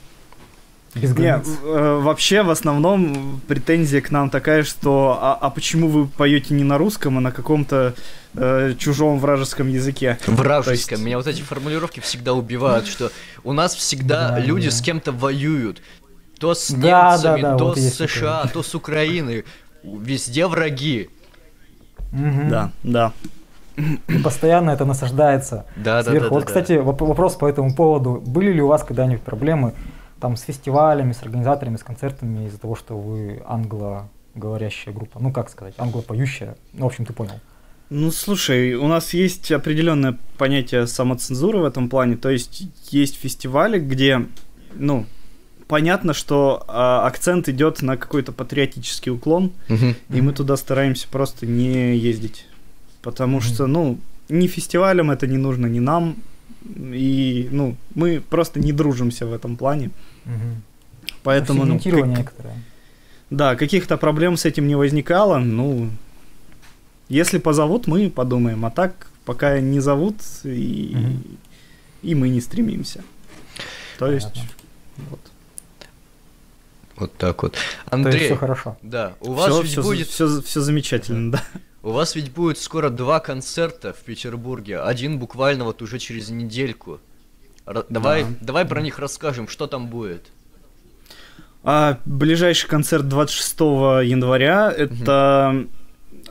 [0.94, 1.48] без Не, границ.
[1.64, 6.64] э, вообще в основном претензия к нам такая, что а, а почему вы поете не
[6.64, 7.94] на русском, а на каком-то
[8.34, 10.18] э, чужом вражеском языке?
[10.26, 10.72] Вражеском.
[10.98, 13.10] Есть- Меня вот эти формулировки всегда убивают, что
[13.42, 14.74] у нас всегда Да, люди да.
[14.76, 15.82] с кем-то воюют.
[16.38, 18.52] То с Да, немцами, да, да, то вот с США, такое.
[18.52, 19.44] то с Украины.
[19.82, 21.10] Везде враги.
[22.12, 22.48] Мгм.
[22.48, 23.12] Да, да.
[23.76, 26.10] И постоянно это насаждается Да, да, да.
[26.10, 26.28] сверху.
[26.28, 26.46] да, вот, да.
[26.46, 28.22] кстати, воп- вопрос по этому поводу.
[28.24, 29.74] Были ли у вас когда-нибудь проблемы
[30.24, 35.20] там с фестивалями, с организаторами, с концертами из-за того, что вы англоговорящая группа?
[35.20, 36.56] Ну, как сказать, англопоющая?
[36.72, 37.38] Ну, в общем, ты понял.
[37.90, 42.16] Ну, слушай, у нас есть определенное понятие самоцензуры в этом плане.
[42.16, 44.26] То есть есть фестивали, где,
[44.76, 45.04] ну,
[45.68, 49.52] понятно, что а, акцент идет на какой-то патриотический уклон,
[50.08, 52.46] и мы туда стараемся просто не ездить.
[53.02, 53.98] Потому что, ну,
[54.30, 56.16] ни фестивалям это не нужно, ни нам.
[56.64, 59.90] И, ну, мы просто не дружимся в этом плане.
[60.24, 60.62] Мгм.
[61.22, 62.56] Поэтому, ну, как- некоторое.
[63.30, 65.38] да, каких-то проблем с этим не возникало.
[65.38, 65.90] Ну,
[67.08, 68.64] если позовут, мы подумаем.
[68.66, 71.24] А так, пока не зовут, и, Мгм.
[72.02, 73.02] и мы не стремимся.
[73.98, 74.52] То есть, Понятно.
[75.10, 75.20] вот.
[76.96, 77.52] Вот так вот.
[77.52, 78.76] То есть Андрей, все хорошо.
[78.82, 80.28] да, у вас Все, ведь все, будет все,
[80.60, 81.42] замечательно, да.
[81.82, 84.78] У вас ведь будет скоро два концерта в Петербурге.
[84.80, 87.00] Один буквально вот уже через недельку.
[87.88, 88.28] Давай, Да.
[88.40, 90.26] давай про них расскажем, что там будет.
[91.62, 95.66] А ближайший концерт 26 января это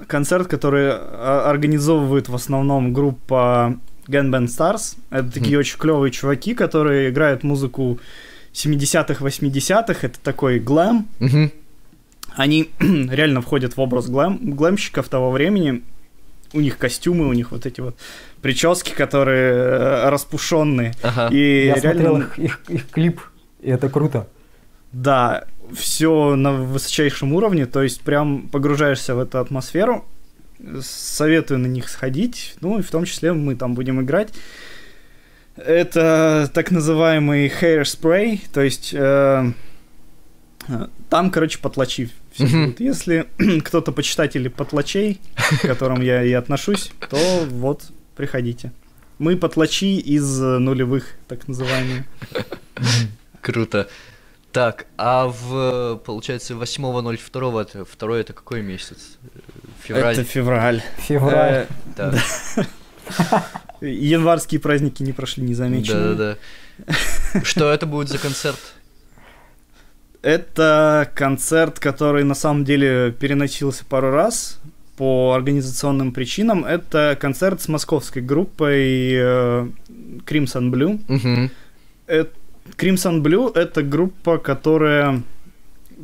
[0.07, 3.77] концерт, который организовывает в основном группа
[4.07, 4.97] Gunband Stars.
[5.09, 7.99] Это такие очень клевые чуваки, которые играют музыку
[8.53, 10.05] 70-х, 80-х.
[10.05, 11.07] Это такой глэм.
[11.19, 11.51] Мгм.
[12.35, 15.81] Они реально входят в образ глэм, глэмщиков того времени.
[16.53, 17.95] У них костюмы, у них вот эти вот
[18.41, 20.93] прически, которые э, распушенные.
[21.01, 21.29] Ага.
[21.33, 23.21] И Я реально, смотрел их, их- их клип,
[23.61, 24.27] и это круто.
[24.91, 30.05] да, все на высочайшем уровне, то есть прям погружаешься в эту атмосферу.
[30.81, 34.29] Советую на них сходить, ну и в том числе мы там будем играть.
[35.55, 39.51] Это так называемый hair spray, то есть э,
[40.67, 42.79] э, там, короче, потлачи все будут.
[42.79, 43.27] Если
[43.63, 47.83] кто-то почитатель потлачей, к которым я и отношусь, то вот,
[48.15, 48.71] приходите.
[49.19, 52.05] Мы потлачи из э, нулевых, так называемые.
[53.41, 53.87] Круто.
[54.51, 59.17] Так, а в, получается, 8.02, это, второй это какой месяц?
[59.83, 60.13] Февраль.
[60.13, 60.83] Это февраль.
[60.97, 61.67] Февраль.
[61.97, 62.13] Э,
[63.81, 66.15] Январские праздники не прошли незамеченными.
[66.15, 67.43] Да-да-да.
[67.43, 68.59] Что это будет за концерт?
[70.23, 74.59] Это концерт, который на самом деле переносился пару раз
[74.97, 76.65] по организационным причинам.
[76.65, 79.67] Это концерт с московской группой э,
[80.25, 80.99] Crimson Blue.
[81.07, 81.51] Мгм.
[82.07, 82.25] Э,
[82.77, 85.21] Crimson Blue это группа, которая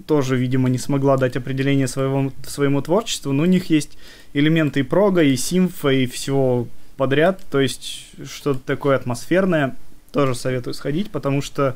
[0.05, 3.97] тоже, видимо, не смогла дать определение своего, своему творчеству, но у них есть
[4.33, 6.67] элементы и прога, и симфа, и всего
[6.97, 9.75] подряд, то есть что-то такое атмосферное,
[10.11, 11.75] тоже советую сходить, потому что,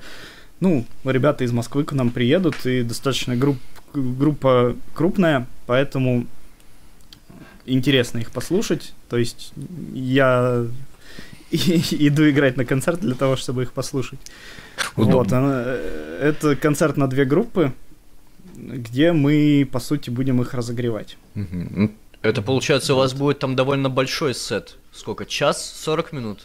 [0.63, 3.57] ну, ребята из Москвы к нам приедут, и достаточно групп,
[3.93, 6.25] группа крупная, поэтому
[7.65, 9.53] интересно их послушать, то есть
[9.93, 10.65] я
[11.51, 14.19] иду играть на концерт для того, чтобы их послушать.
[14.95, 15.17] Удобно.
[15.17, 17.71] Вот, она- э, это концерт на две группы,
[18.55, 21.17] где мы, по сути, будем их разогревать.
[21.35, 21.91] Ну,
[22.21, 24.77] Это получается, у вас будет там довольно большой сет.
[24.93, 25.25] Сколько?
[25.25, 25.73] Час?
[25.83, 26.39] 40 минут?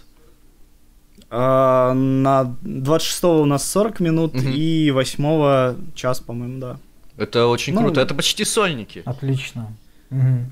[1.30, 4.52] А, на 26 у нас 40 минут, Мгм.
[4.54, 6.76] и 8 час, по-моему, да.
[7.18, 8.00] Это очень Ну, круто.
[8.00, 9.02] Это почти сольники.
[9.04, 9.66] Отлично.
[10.10, 10.46] Н-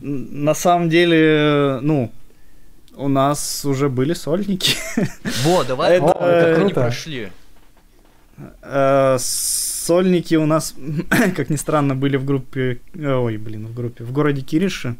[0.45, 2.11] На самом деле, ну,
[2.97, 4.74] у нас уже были сольники.
[5.45, 5.97] Во, давай.
[5.97, 6.81] Это- О, не круто.
[6.83, 7.29] прошли.
[8.62, 10.74] Э, Сольники у нас,
[11.37, 12.79] как ни странно, были в группе...
[12.95, 14.05] Ой, блин, в группе.
[14.05, 14.95] В городе Кириши.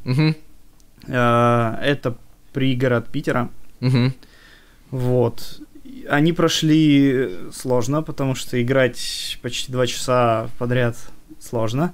[1.09, 2.15] Э, Это
[2.53, 3.49] пригород Питера.
[3.81, 4.13] Мгм.
[4.91, 5.61] Вот.
[6.09, 10.97] Они прошли сложно, потому что играть почти два часа подряд
[11.41, 11.93] сложно.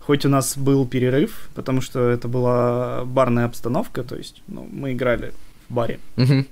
[0.00, 4.92] Хоть у нас был перерыв, потому что это была барная обстановка, то есть ну, мы
[4.92, 5.32] играли
[5.68, 5.98] в баре.
[6.16, 6.46] Мгм.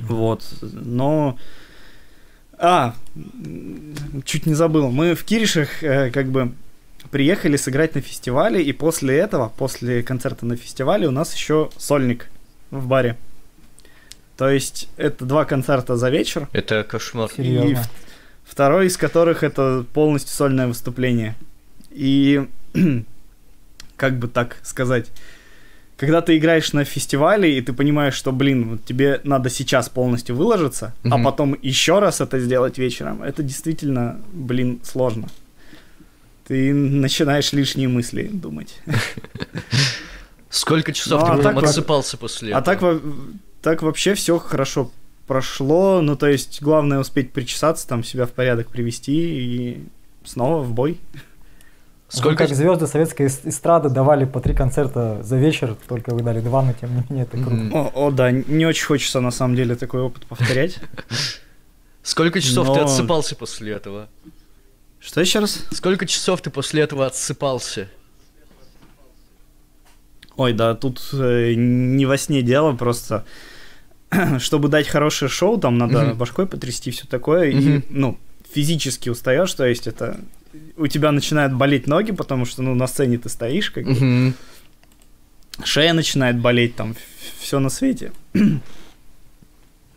[0.00, 0.44] Вот.
[0.62, 1.38] Но...
[2.58, 2.94] А,
[4.24, 4.90] чуть не забыл.
[4.90, 6.52] Мы в Киришах э, как бы
[7.10, 12.30] приехали сыграть на фестивале, и после этого, после концерта на фестивале, у нас еще сольник
[12.70, 13.16] в баре.
[14.36, 17.30] То есть это два концерта за вечер, Это кошмар.
[17.32, 17.82] и Серьезно.
[17.82, 21.34] в- второй из которых это полностью сольное выступление.
[21.90, 22.46] И
[23.96, 25.10] как бы так сказать,
[25.98, 30.34] когда ты играешь на фестивале, и ты понимаешь, что, блин, вот тебе надо сейчас полностью
[30.34, 31.24] выложиться, а Мгм.
[31.24, 35.28] потом еще раз это сделать вечером, это действительно, блин, сложно.
[36.48, 38.74] Ты начинаешь лишние мысли думать.
[40.50, 42.64] Сколько часов Ну, ты а так отсыпался после А этого?
[42.64, 43.00] так, во-
[43.62, 44.90] так вообще все хорошо
[45.26, 46.00] прошло.
[46.02, 49.84] Ну, то есть, главное успеть причесаться, там себя в порядок привести и
[50.24, 51.00] снова в бой.
[52.08, 52.42] Сколько...
[52.42, 56.40] Вы как звезды советской эс- эстрады давали по три концерта за вечер, только вы дали
[56.40, 57.54] два, но тем не менее это круто.
[57.54, 57.74] Мгм.
[57.74, 60.78] О, о, да, не очень хочется на самом деле такой опыт повторять.
[62.02, 64.08] Сколько часов ты отсыпался после этого?
[65.00, 65.64] Что еще раз?
[65.70, 67.88] Сколько часов ты после этого отсыпался?
[70.36, 73.24] Ой, да, тут э, не во сне дело, просто
[74.38, 76.14] чтобы дать хорошее шоу, там надо Мгм.
[76.14, 77.84] башкой потрясти, все такое, и, Мгм.
[77.90, 78.18] ну,
[78.52, 80.20] физически устаешь, то есть это
[80.76, 84.34] у тебя начинают болеть ноги, потому что, ну, на сцене ты стоишь, как бы, Мгм.
[85.64, 86.94] шея начинает болеть, там,
[87.40, 88.12] все на свете.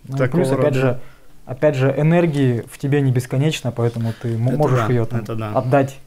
[0.07, 0.80] Ну, и такого плюс, опять рода.
[0.80, 0.99] же,
[1.45, 5.51] опять же, энергии в тебе не бесконечно, поэтому ты Это можешь да, ее это да.
[5.53, 5.97] отдать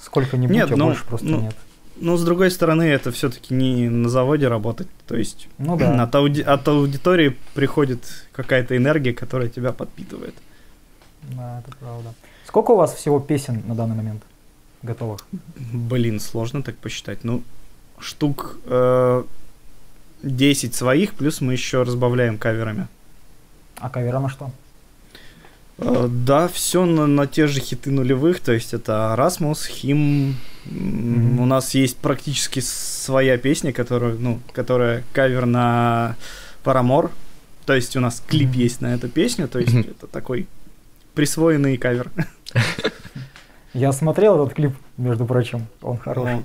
[0.00, 1.56] сколько-нибудь, Нет, а ну, больше просто ну, нет.
[2.00, 6.02] Но, с другой стороны, это все-таки не на заводе работать, то есть Ну да.
[6.02, 8.00] от, ауди- от аудитории приходит
[8.32, 10.34] какая-то энергия, которая тебя подпитывает.
[11.22, 12.14] Да, это правда.
[12.46, 14.22] Сколько у вас всего песен на данный момент
[14.82, 15.26] готовых?
[15.72, 17.24] Блин, сложно так посчитать.
[17.24, 17.42] Ну,
[17.98, 19.24] штук э,
[20.22, 22.86] 10 своих, плюс мы еще разбавляем каверами.
[23.78, 24.50] А кавера на что?
[25.78, 30.36] Э, да, все на, на те же хиты нулевых, то есть это Расмус, Хим.
[30.64, 31.40] Мгм.
[31.40, 36.16] У нас есть практически своя песня, которую, ну, которая кавер на
[36.64, 37.10] Парамор.
[37.66, 38.58] То есть у нас клип Мгм.
[38.58, 39.90] есть на эту песню, то есть Мгм.
[39.90, 40.46] это такой
[41.14, 42.10] присвоенный кавер.
[43.74, 46.42] Я смотрел этот клип, между прочим, он хороший.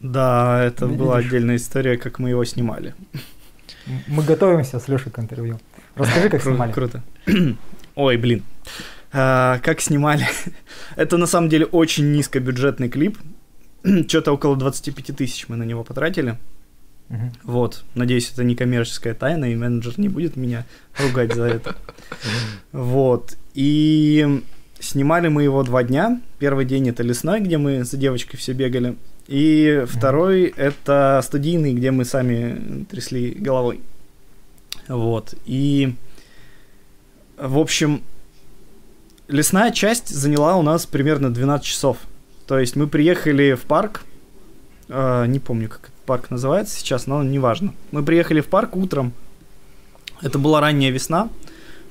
[0.00, 1.00] Да, это Видишь?
[1.00, 2.94] была отдельная история, как мы его снимали.
[4.06, 5.58] Мы готовимся с Лешей к интервью.
[5.96, 6.72] Расскажи, как Кру- снимали.
[6.72, 7.02] Круто.
[7.96, 8.44] Ой, блин.
[9.12, 10.26] А, как снимали?
[10.96, 13.18] Это на самом деле очень низкобюджетный клип.
[14.08, 16.38] Что-то около 25 тысяч мы на него потратили.
[17.08, 17.32] Мгм.
[17.42, 17.84] Вот.
[17.94, 20.64] Надеюсь, это не коммерческая тайна, и менеджер не будет меня
[20.98, 21.76] ругать за это.
[22.72, 23.36] Вот.
[23.54, 24.42] И
[24.78, 26.20] снимали мы его два дня.
[26.38, 28.96] Первый день это лесной, где мы за девочкой все бегали.
[29.26, 33.80] И второй это студийный, где мы сами трясли головой.
[34.86, 35.34] Вот.
[35.46, 35.94] И,
[37.36, 38.02] в общем,
[39.28, 41.98] лесная часть заняла у нас примерно 12 часов.
[42.46, 44.04] То есть мы приехали в парк,
[44.88, 47.74] э, не помню, как этот парк называется сейчас, но неважно.
[47.90, 49.12] Мы приехали в парк утром.
[50.22, 51.28] Это была ранняя весна,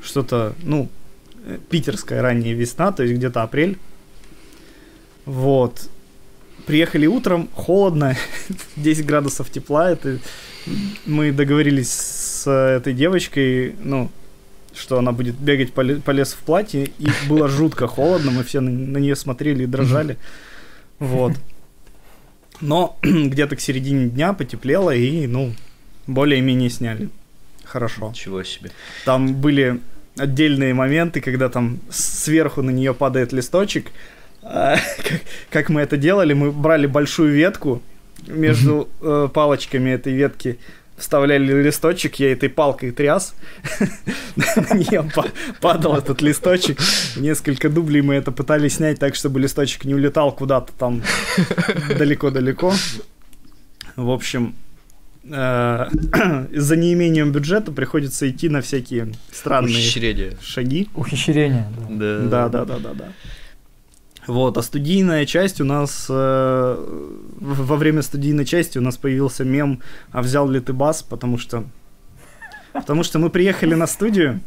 [0.01, 0.89] что-то, ну,
[1.45, 3.77] э, питерская ранняя весна, то есть где-то апрель.
[5.25, 5.89] Вот.
[6.65, 8.15] Приехали утром, холодно,
[8.77, 9.91] 10 градусов тепла.
[9.91, 10.19] Это
[11.05, 14.09] мы договорились с этой девочкой, ну,
[14.75, 18.61] что она будет бегать по, по лесу в платье, и было жутко холодно, мы все
[18.61, 20.17] на, на нее смотрели и дрожали.
[20.99, 21.33] Вот.
[22.61, 25.53] Но где-то к середине дня потеплело, и, ну,
[26.07, 27.09] более-менее сняли.
[27.63, 28.09] Хорошо.
[28.09, 28.71] Ничего себе.
[29.05, 29.81] Там были
[30.17, 33.91] отдельные моменты, когда там сверху на нее падает листочек.
[34.43, 37.81] А, как, как мы это делали, мы брали большую ветку
[38.27, 40.57] между э, палочками этой ветки
[40.97, 43.35] вставляли листочек, я этой палкой тряс,
[44.35, 45.09] на нее
[45.61, 46.79] падал этот листочек,
[47.17, 51.01] несколько дублей мы это пытались снять так, чтобы листочек не улетал куда-то там
[51.97, 52.73] далеко-далеко.
[53.95, 54.55] В общем,
[55.23, 55.85] э,
[56.51, 59.73] из-за неимением бюджета приходится идти на всякие странные
[60.41, 60.89] шаги.
[60.95, 61.67] Ухищрения.
[61.89, 63.07] Да, да, да, да, да.
[64.27, 66.75] Вот, а студийная часть у нас, э,
[67.39, 71.63] во время студийной части у нас появился мем «А взял ли ты бас?» Потому что,
[72.73, 74.41] потому что мы приехали на студию,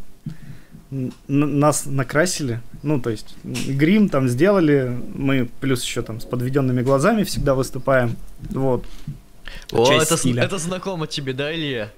[1.28, 7.24] нас накрасили, ну, то есть грим там сделали, мы плюс еще там с подведенными глазами
[7.24, 8.16] всегда выступаем,
[8.50, 8.86] вот.
[9.72, 11.90] О, это, это знакомо тебе, да, Илья?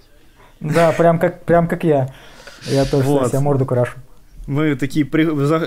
[0.60, 2.12] Да, прям как, прям как я.
[2.66, 3.28] Я тоже вот.
[3.28, 3.96] себе морду крашу.
[4.50, 5.24] Мы такие при...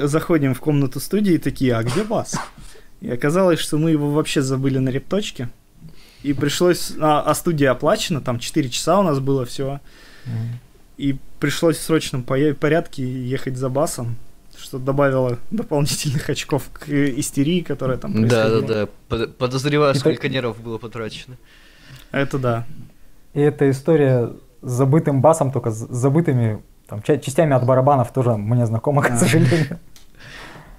[0.07, 2.35] заходим в комнату студии такие, а где бас?
[2.99, 5.47] И оказалось, что мы его вообще забыли на репточке.
[6.21, 6.91] И пришлось...
[6.99, 9.79] А, а студия оплачена, там 4 часа у нас было всего.
[10.97, 14.17] И пришлось в срочном порядке ехать за басом,
[14.57, 18.61] что добавило дополнительных очков к истерии, которая там происходила.
[18.63, 19.27] Да, да, да.
[19.27, 21.37] Подозреваю, сколько нервов было потрачено.
[22.11, 22.67] Это да.
[23.33, 28.65] И эта история с забытым басом, только с забытыми там, частями от барабанов тоже мне
[28.65, 29.17] знакомо, к а.
[29.17, 29.79] сожалению.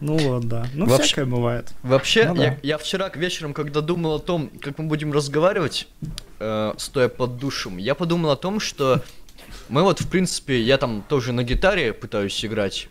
[0.00, 0.66] Ну вот, да.
[0.74, 1.72] Ну, вообще, всякое бывает.
[1.82, 2.42] Вообще, ну, да.
[2.44, 5.88] я, я вчера вечером, когда думал о том, как мы будем разговаривать,
[6.40, 9.02] э, стоя под душем, я подумал о том, что
[9.68, 12.88] мы вот, в принципе, я там тоже на гитаре пытаюсь играть.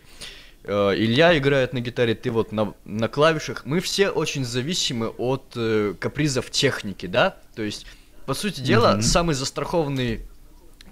[0.64, 3.64] Э, Илья играет на гитаре, ты вот на, на клавишах.
[3.64, 7.36] Мы все очень зависимы от э, капризов техники, да?
[7.54, 7.86] То есть,
[8.26, 9.02] по сути дела, mm-hmm.
[9.02, 10.22] самый застрахованный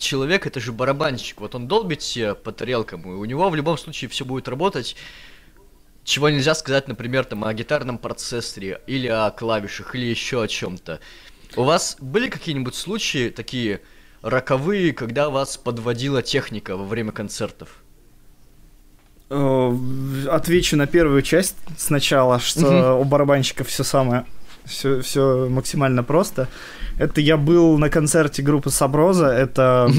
[0.02, 1.40] человек это же барабанщик.
[1.40, 4.96] Вот он долбит себе по тарелкам, и у него в любом случае все будет работать.
[6.04, 11.00] Чего нельзя сказать, например, там о гитарном процессоре, или о клавишах, или еще о чем-то.
[11.56, 13.80] У вас были какие-нибудь случаи такие
[14.22, 17.82] роковые, когда вас подводила техника во время концертов?
[19.30, 19.76] Э,
[20.28, 24.26] отвечу на первую часть сначала, что у барабанщиков все самое,
[24.64, 26.48] все, все максимально просто.
[26.98, 29.26] Это я был на концерте группы Саброза.
[29.26, 29.90] Это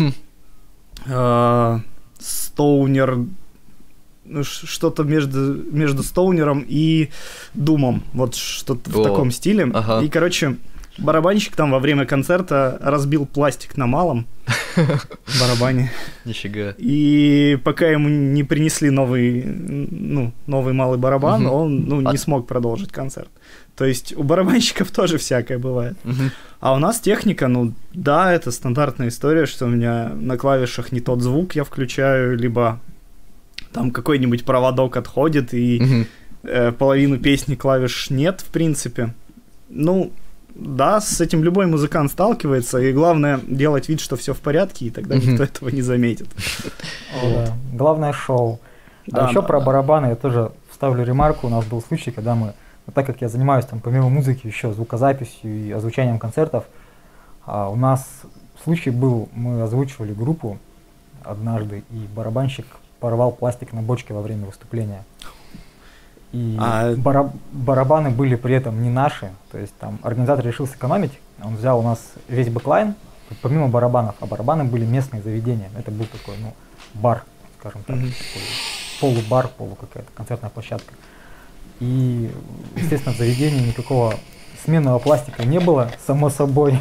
[1.05, 1.79] э,
[2.19, 3.17] Стоунер
[4.25, 7.09] ну, что-то между, между Стоунером и
[7.53, 8.03] Думом.
[8.13, 9.69] Вот что-то в таком стиле.
[9.73, 10.05] Ага.
[10.05, 10.57] И, короче,
[10.97, 14.27] барабанщик там во время концерта разбил пластик на малом
[15.39, 15.91] барабане.
[16.25, 16.73] Нифига.
[16.77, 22.11] И пока ему не принесли новый, ну, новый малый барабан, он ну, а...
[22.11, 23.29] не смог продолжить концерт.
[23.75, 25.97] То есть у барабанщиков тоже всякое бывает.
[26.03, 26.23] Угу.
[26.59, 31.01] А у нас техника, ну да, это стандартная история, что у меня на клавишах не
[31.01, 32.79] тот звук я включаю, либо
[33.71, 36.05] там какой-нибудь проводок отходит, и угу.
[36.43, 39.13] э, половину песни клавиш нет, в принципе.
[39.69, 40.13] Ну,
[40.55, 44.89] да, с этим любой музыкант сталкивается, и главное делать вид, что все в порядке, и
[44.89, 46.27] тогда никто этого не заметит.
[47.73, 48.59] Главное шоу.
[49.11, 51.47] А еще про барабаны я тоже вставлю ремарку.
[51.47, 52.53] У нас был случай, когда мы
[52.93, 56.65] так как я занимаюсь там помимо музыки еще звукозаписью и озвучанием концертов,
[57.45, 58.05] а у нас
[58.63, 60.57] случай был, мы озвучивали группу
[61.23, 62.65] однажды, и барабанщик
[62.99, 65.03] порвал пластик на бочке во время выступления.
[66.33, 66.95] И а...
[66.95, 71.79] бара- барабаны были при этом не наши, то есть там организатор решил сэкономить, он взял
[71.79, 72.95] у нас весь бэклайн,
[73.41, 76.53] помимо барабанов, а барабаны были местные заведения, это был такой, ну,
[76.95, 77.23] бар,
[77.59, 78.11] скажем так, mm-hmm.
[78.11, 78.41] такой
[78.99, 80.93] полубар, полу какая-то концертная площадка.
[81.79, 82.31] И,
[82.75, 84.15] естественно, в заведении никакого
[84.63, 86.79] сменного пластика не было, само собой.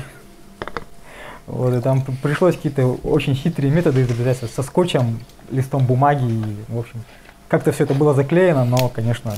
[1.46, 6.78] Вот, и там пришлось какие-то очень хитрые методы изобретать со скотчем, листом бумаги, и, в
[6.78, 7.02] общем,
[7.52, 9.34] как-то все это было заклеено, но, конечно,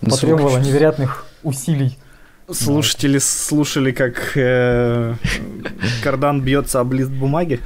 [0.00, 1.98] Ну, потребовало невероятных усилий.
[2.50, 5.14] Слушатели слушали, как э,
[6.02, 7.60] кардан бьется об лист бумаги.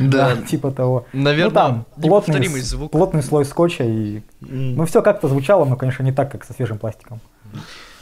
[0.00, 0.36] Да.
[0.50, 1.06] типа того.
[1.12, 2.92] Наверное, ну там плотный, звук.
[3.22, 7.20] слой скотча и ну все как-то звучало, но конечно не так, как со свежим пластиком.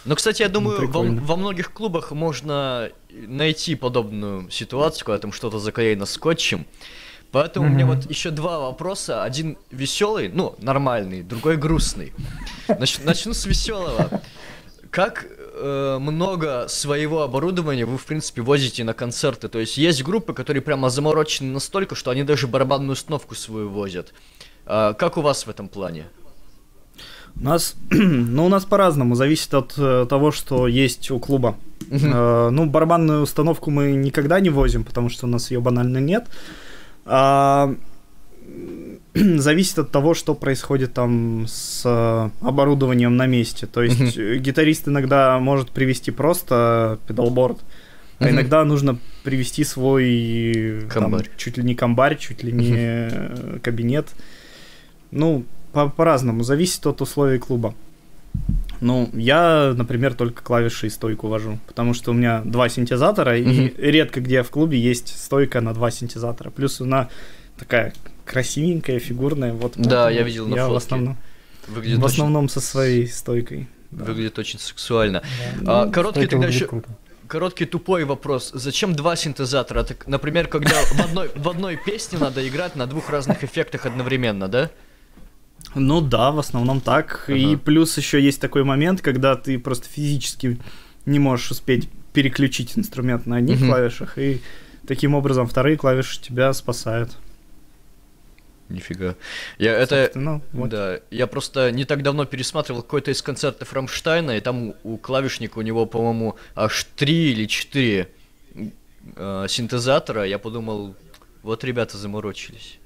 [0.07, 5.59] Но, кстати, я думаю, во, во многих клубах можно найти подобную ситуацию, когда там что-то
[5.59, 6.65] заклеено скотчем.
[7.33, 9.23] Поэтому у меня вот еще два вопроса.
[9.23, 12.13] Один веселый, ну, нормальный, другой грустный.
[12.69, 14.21] Нач- начну с веселого.
[14.91, 19.49] Как э, много своего оборудования вы, в принципе, возите на концерты?
[19.49, 24.13] То есть есть группы, которые прямо заморочены настолько, что они даже барабанную установку свою возят.
[24.67, 26.07] А как у вас в этом плане?
[27.37, 31.57] У нас, ну, у нас по-разному, зависит от э, того, что есть у клуба.
[31.91, 36.27] Э, ну, барабанную установку мы никогда не возим, потому что у нас ее банально нет.
[37.07, 37.75] А,
[39.15, 43.67] зависит от того, что происходит там с э, оборудованием на месте.
[43.67, 47.59] То есть э, гитарист иногда может привести просто педалборд,
[48.19, 48.33] а Мгм.
[48.35, 54.09] иногда нужно привести свой там, чуть ли не комбарь, чуть ли не э, кабинет.
[55.11, 57.75] Ну, по- по-разному, зависит от условий клуба.
[58.81, 63.45] Ну, я, например, только клавиши и стойку вожу, потому что у меня два синтезатора, и
[63.45, 63.73] Мгм.
[63.79, 66.51] редко где в клубе есть стойка на два синтезатора.
[66.51, 67.09] Плюс она
[67.59, 67.93] такая
[68.25, 69.53] красивенькая, фигурная.
[69.53, 70.85] Вот Да, я видел на я в фотке.
[70.87, 71.17] основном,
[71.69, 73.69] Выглядит, в очень, основном со своей стойкой.
[73.91, 74.05] да.
[74.05, 75.23] выглядит очень сексуально.
[75.61, 75.83] Да.
[75.83, 76.89] А, Ну, короткий тогда еще- круто.
[77.27, 78.51] Короткий тупой вопрос.
[78.55, 79.85] Зачем два синтезатора?
[79.85, 84.49] Так, например, когда в одной, в одной песне надо играть на двух разных эффектах одновременно,
[84.49, 84.71] да?
[85.75, 87.25] Ну да, в основном так.
[87.29, 87.59] И Ага.
[87.59, 90.59] плюс еще есть такой момент, когда ты просто физически
[91.07, 93.69] не можешь успеть переключить инструмент на одних Мгм.
[93.69, 94.41] клавишах, и
[94.87, 97.17] таким образом вторые клавиши тебя спасают.
[98.69, 99.17] Нифига.
[99.59, 100.03] Я это...
[100.05, 100.71] Собственно, вот.
[100.71, 104.97] Да, я просто не так давно пересматривал какой-то из концертов Рамштайна, и там у, у
[104.97, 108.09] клавишника у него, по-моему, аж три или четыре
[109.17, 110.25] э, синтезатора.
[110.25, 110.95] Я подумал,
[111.43, 112.79] вот ребята заморочились.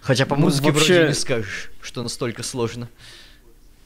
[0.00, 2.88] Хотя по Ну, музыке вообще- вроде не скажешь, что настолько сложно.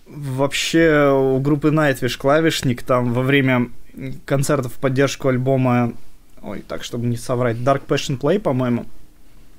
[0.06, 3.70] Вообще у группы Nightwish клавишник там во время
[4.26, 5.94] концертов в поддержку альбома,
[6.42, 8.86] ой, так чтобы не соврать, Dark Passion Play, по-моему,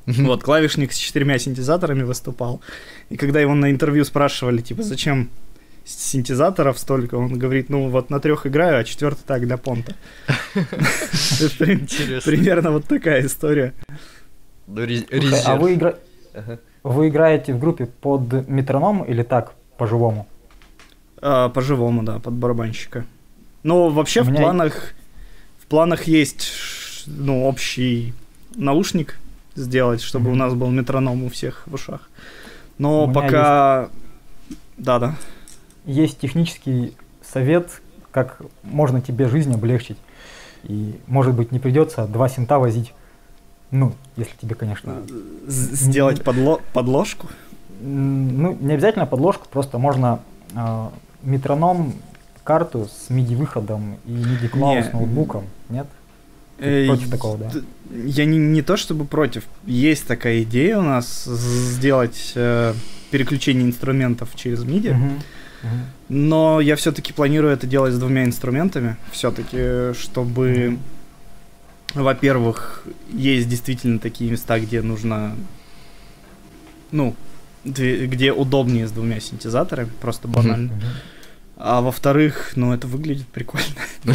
[0.06, 2.62] вот клавишник с четырьмя синтезаторами выступал.
[3.10, 5.30] И когда его на интервью спрашивали, типа, зачем
[5.84, 9.96] синтезаторов столько, он говорит, ну вот на трех играю, а четвертый так для понта.
[12.26, 13.74] Примерно вот такая история.
[14.68, 15.96] Ну, а вы, игра-
[16.36, 16.60] Ага.
[16.84, 20.28] вы играете в группе под метроном или так, по-живому?
[21.22, 23.06] А, по-живому, да, под барабанщика.
[23.64, 24.94] Но вообще У в меня- планах
[25.60, 26.52] в планах есть
[27.08, 28.14] ну, общий
[28.56, 29.18] наушник
[29.56, 30.38] сделать, чтобы у Мгм.
[30.40, 32.10] нас был метроном у всех в ушах.
[32.78, 33.90] Но У пока...
[34.78, 35.16] Да-да.
[35.86, 37.82] Есть технический совет,
[38.12, 39.98] как можно тебе жизнь облегчить.
[40.64, 42.94] И, может быть, не придется два синта возить.
[43.72, 45.02] Ну, если тебе, конечно,
[45.48, 47.28] Сделать подло- подложку.
[47.82, 50.20] Ну, не обязательно подложку, просто можно
[50.56, 50.90] э,
[51.24, 51.94] метроном,
[52.44, 55.88] карту с MIDI-выходом и MIDI-клаву с ноутбуком, нет?
[56.60, 57.52] Э, против такого, да?
[57.92, 59.44] Я не, не то чтобы против.
[59.66, 62.74] Есть такая идея у нас сделать э,
[63.12, 64.94] переключение инструментов через MIDI.
[64.94, 65.20] Мгм.
[66.10, 68.98] Но я все-таки планирую это делать с двумя инструментами.
[69.12, 70.78] Все-таки, чтобы,
[71.96, 75.36] во-первых, есть действительно такие места, где нужно,
[76.92, 77.16] ну,
[77.64, 80.72] где удобнее с двумя синтезаторами, просто банально.
[81.58, 83.66] А во-вторых, ну, это выглядит прикольно.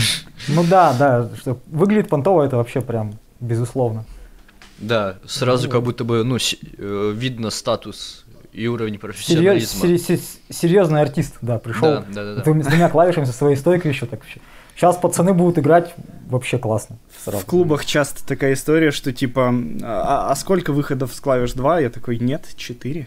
[0.48, 4.04] Ну да, да, что выглядит понтово, это вообще прям безусловно.
[4.78, 5.72] Да, сразу Ну.
[5.72, 9.86] как будто бы, ну, э, видно статус и уровень профессионализма.
[10.48, 12.62] серьезный артист, да, пришел Да, да, да, да.
[12.62, 14.20] с двумя клавишами со своей стойкой еще так.
[14.80, 15.94] Сейчас пацаны будут играть
[16.30, 16.96] вообще классно.
[17.22, 17.44] сразу.
[17.44, 21.80] В клубах часто такая история, что типа, а, а сколько выходов с клавиш 2?
[21.80, 23.06] Я такой, нет, 4.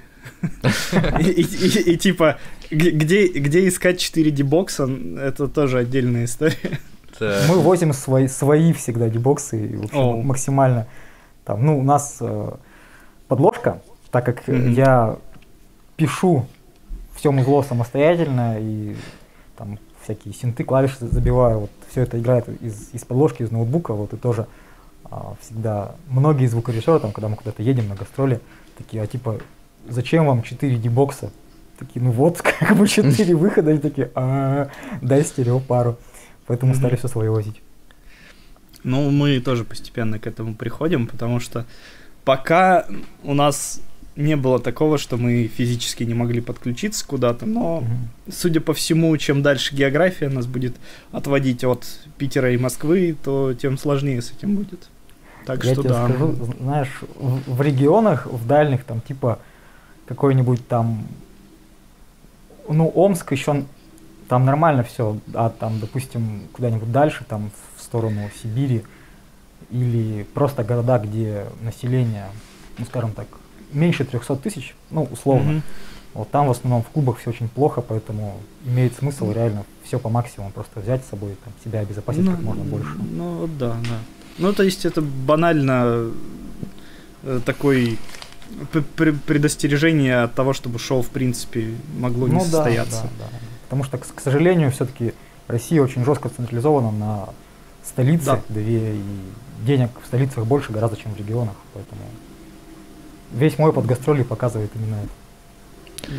[1.19, 2.37] И, типа,
[2.69, 4.87] где, искать 4 дебокса,
[5.19, 6.79] это тоже отдельная история.
[7.19, 10.85] Мы возим свои, свои всегда дебоксы, и, в общем, максимально.
[11.43, 12.51] Там, ну, у нас э,
[13.27, 15.17] подложка, так как э, я
[15.95, 16.45] пишу
[17.15, 18.95] все музло самостоятельно и
[19.57, 24.13] там всякие синты, клавиши забиваю, вот все это играет из, из подложки, из ноутбука, вот
[24.13, 24.47] и тоже
[25.05, 28.41] а, всегда многие звукорежиссеры, там, когда мы куда-то едем на гастроли,
[28.77, 29.39] такие, а типа,
[29.87, 31.31] зачем вам 4 дебокса?
[31.79, 34.69] Такие, ну вот, как бы 4 выхода, и такие, «А,
[35.01, 35.97] дай стерео пару.
[36.45, 37.61] Поэтому стали все свое возить.
[38.83, 41.65] Ну, мы тоже постепенно к этому приходим, потому что
[42.25, 42.85] пока
[43.23, 43.79] у нас
[44.15, 48.09] не было такого, что мы физически не могли подключиться куда-то, но, Мгм.
[48.31, 50.75] судя по всему, чем дальше география нас будет
[51.11, 51.85] отводить от
[52.17, 54.87] Питера и Москвы, то тем сложнее с этим будет.
[55.45, 56.05] Так Я что тебе да.
[56.07, 59.39] скажу, знаешь, в, в регионах, в дальних, там, типа,
[60.05, 61.07] какой-нибудь там,
[62.69, 63.63] ну, Омск еще,
[64.29, 68.83] там нормально все, а там, допустим, куда-нибудь дальше, там, в сторону Сибири,
[69.69, 72.27] или просто города, где население,
[72.77, 73.27] ну, скажем так,
[73.73, 75.61] меньше 300 тысяч, ну, условно, Мгм.
[76.13, 80.09] вот там в основном в клубах все очень плохо, поэтому имеет смысл реально все по
[80.09, 82.91] максимуму просто взять с собой, там, себя обезопасить как можно больше.
[83.11, 83.97] Ну, да, да.
[84.37, 86.11] Ну, то есть это банально
[87.23, 87.97] э, такой
[89.25, 93.03] предостережение от того, чтобы шоу, в принципе, могло не Ну да, состояться.
[93.19, 93.39] да, да.
[93.63, 95.13] Потому что, к к сожалению, все-таки
[95.47, 97.29] Россия очень жестко централизована на
[97.83, 98.41] столице, Да.
[98.49, 99.01] две, и
[99.65, 102.01] денег в столицах больше гораздо, чем в регионах, поэтому
[103.33, 106.11] весь мой опыт гастролей показывает именно это.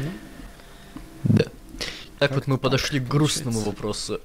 [1.24, 1.44] Да.
[2.18, 4.20] Так вот мы подошли к грустному вопросу.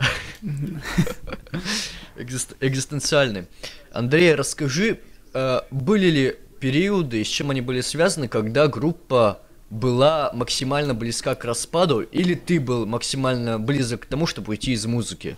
[2.18, 3.48] Экзист- Экзистенциальный.
[3.92, 5.00] Андрей, расскажи,
[5.34, 11.46] э, были ли периоды, с чем они были связаны, когда группа была максимально близка к
[11.46, 15.38] распаду, или ты был максимально близок к тому, чтобы уйти из музыки?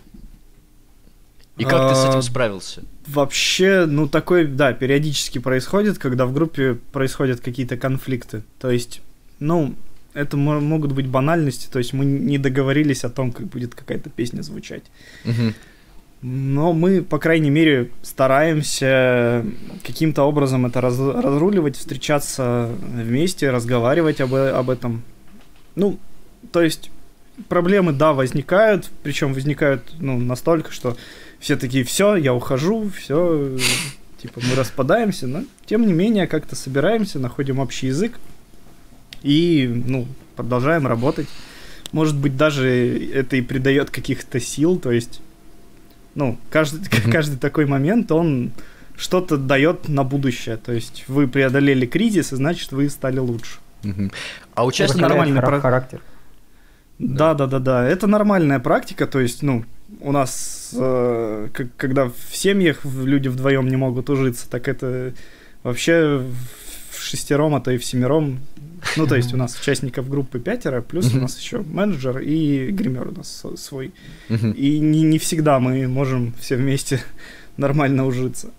[1.62, 2.82] И как ты с А, этим справился?
[3.06, 8.42] Вообще, ну, такое, да, периодически происходит, когда в группе происходят какие-то конфликты.
[8.58, 9.00] То есть,
[9.38, 9.74] ну,
[10.14, 14.10] это мо- могут быть банальности, то есть мы не договорились о том, как будет какая-то
[14.10, 14.82] песня звучать.
[15.24, 15.54] Мгм.
[16.22, 19.44] Но мы, по крайней мере, стараемся
[19.84, 25.02] каким-то образом это раз- разруливать, встречаться вместе, разговаривать об, об этом.
[25.74, 25.98] Ну,
[26.52, 26.90] то есть
[27.48, 30.96] проблемы, да, возникают, причем возникают ну, настолько, что
[31.42, 33.58] все такие, все, я ухожу, все,
[34.16, 38.18] типа мы распадаемся, но тем не менее как-то собираемся, находим общий язык
[39.22, 41.28] и, ну, продолжаем работать.
[41.92, 42.66] Может быть, даже
[43.12, 45.20] это и придает каких-то сил, то есть
[46.14, 48.52] ну, каждый, каждый такой момент, он
[48.96, 50.56] что-то дает на будущее.
[50.56, 53.58] То есть вы преодолели кризис, и значит вы стали лучше.
[54.54, 55.00] А Участник участники...
[55.00, 56.00] нормальный про- характер.
[56.98, 57.88] Да, да, да, да.
[57.88, 59.06] Это нормальная практика.
[59.06, 59.64] То есть, ну,
[60.00, 65.14] у нас, э, когда в семьях люди вдвоем не могут ужиться, так это
[65.62, 66.24] вообще
[66.90, 68.40] в шестером, а то и в семером.
[68.96, 73.08] Ну, то есть у нас участников группы пятеро, плюс у нас еще менеджер и гример
[73.08, 73.92] у нас свой.
[74.28, 77.00] И не, не всегда мы можем все вместе
[77.56, 78.50] нормально ужиться.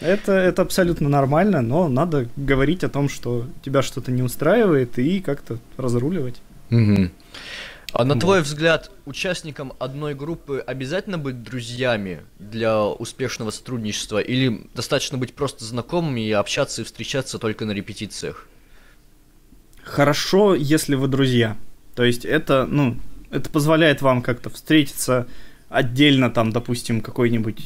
[0.00, 5.20] Это, это абсолютно нормально, но надо говорить о том, что тебя что-то не устраивает, и
[5.20, 6.40] как-то разруливать.
[6.70, 7.10] Мгм.
[7.92, 8.20] А на Вот.
[8.20, 15.64] твой взгляд, участникам одной группы обязательно быть друзьями для успешного сотрудничества или достаточно быть просто
[15.64, 18.46] знакомыми и общаться и встречаться только на репетициях?
[19.82, 21.56] Хорошо, если вы друзья.
[21.94, 22.96] То есть это, ну,
[23.30, 25.26] это позволяет вам как-то встретиться
[25.68, 27.58] отдельно, там, допустим, какой-нибудь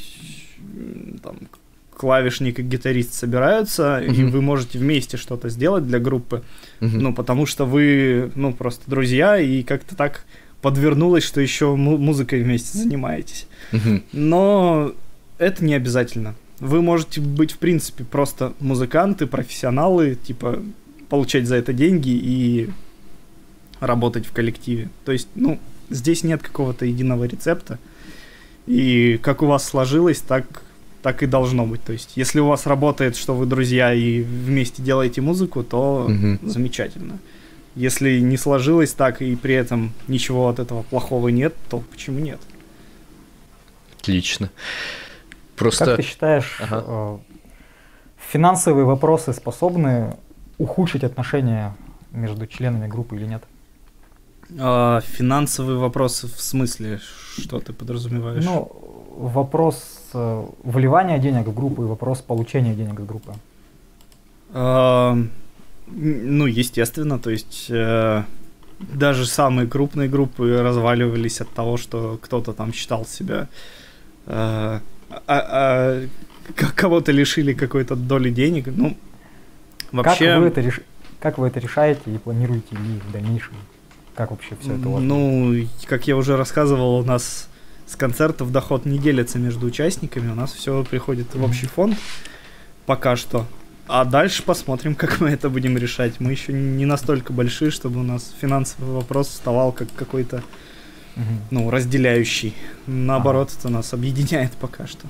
[1.23, 1.49] там
[1.97, 4.31] клавишник и гитарист собираются, и Мгм.
[4.31, 6.43] вы можете вместе что-то сделать для группы.
[6.81, 6.99] Мгм.
[6.99, 10.25] Ну, потому что вы, ну, просто друзья, и как-то так
[10.63, 13.47] подвернулось, что еще му- музыкой вместе занимаетесь.
[13.73, 14.03] Мгм.
[14.13, 14.93] Но
[15.39, 16.35] это не обязательно.
[16.61, 20.63] Вы можете быть, в принципе, просто музыканты, профессионалы, типа,
[21.09, 22.71] получать за это деньги и
[23.81, 24.89] работать в коллективе.
[25.05, 25.59] То есть, ну,
[25.91, 27.79] здесь нет какого-то единого рецепта.
[28.67, 30.63] И как у вас сложилось, так,
[31.05, 31.85] так и должно быть.
[31.85, 36.39] То есть, если у вас работает, что вы друзья и вместе делаете музыку, то Мгм.
[36.43, 37.19] замечательно.
[37.75, 42.41] Если не сложилось так и при этом ничего от этого плохого нет, то почему нет?
[44.01, 44.47] Отлично.
[44.49, 45.97] Как Просто...
[45.97, 46.85] ты считаешь, Ага.
[46.87, 47.19] э,
[48.33, 50.17] финансовые вопросы способны
[50.57, 51.77] ухудшить отношения
[52.13, 53.43] между членами группы или нет?
[54.59, 56.99] А, финансовые вопросы в смысле,
[57.37, 58.43] что ты подразумеваешь?
[58.43, 58.73] Ну,
[59.19, 59.94] вопрос
[60.63, 63.35] вливания денег в группу и вопрос получения денег из группы.
[65.87, 68.23] Ну, естественно, то есть э,
[68.79, 73.49] даже самые крупные группы разваливались от того, что кто-то там считал себя
[74.27, 74.81] э, а-
[75.27, 76.03] а,
[76.75, 78.67] кого-то лишили какой-то доли денег.
[78.69, 78.97] Ну,
[79.93, 80.83] вообще, Как, вы это реш-
[81.21, 83.55] как вы это решаете и планируете ли в дальнейшем?
[84.15, 85.03] Как вообще все это вас?
[85.03, 85.55] ну,
[85.87, 87.49] как я уже рассказывал, у нас
[87.87, 91.97] с концертов доход не делится между участниками, у нас все приходит в общий фонд
[92.87, 93.47] пока что.
[93.87, 96.21] А дальше посмотрим, как мы это будем решать.
[96.21, 100.43] Мы еще не настолько большие, чтобы у нас финансовый вопрос вставал как какой-то,
[101.51, 102.55] ну, разделяющий.
[102.87, 105.07] Наоборот, это нас объединяет пока что.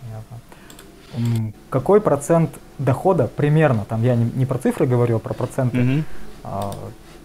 [0.00, 0.40] понятно,
[1.12, 1.52] понятно.
[1.70, 6.04] какой процент дохода примерно, там я не, не про цифры говорю, а про проценты.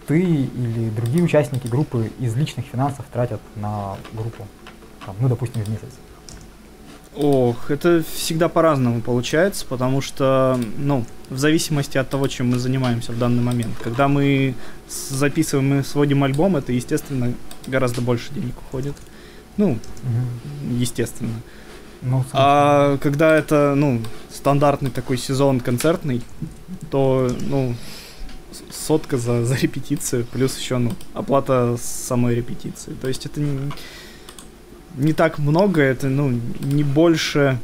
[0.06, 4.46] Ты или другие участники группы из личных финансов тратят на группу?
[5.04, 5.90] Там, ну, допустим, в месяц.
[7.16, 13.12] Ох, это всегда по-разному получается, потому что, ну, в зависимости от того, чем мы занимаемся
[13.12, 13.74] в данный момент.
[13.82, 14.54] Когда мы
[14.88, 17.32] записываем и сводим альбом, это, естественно,
[17.68, 18.96] гораздо больше денег уходит.
[19.56, 20.78] Ну, Мгм.
[20.80, 21.34] естественно.
[22.02, 24.02] Ну, А когда это, ну,
[24.32, 26.20] стандартный такой сезон концертный,
[26.90, 27.74] то, ну,
[28.70, 32.94] сотка за, за репетицию, плюс еще, ну, оплата самой репетиции.
[33.00, 33.70] То есть это не,
[34.96, 37.58] не так много, это, ну, не больше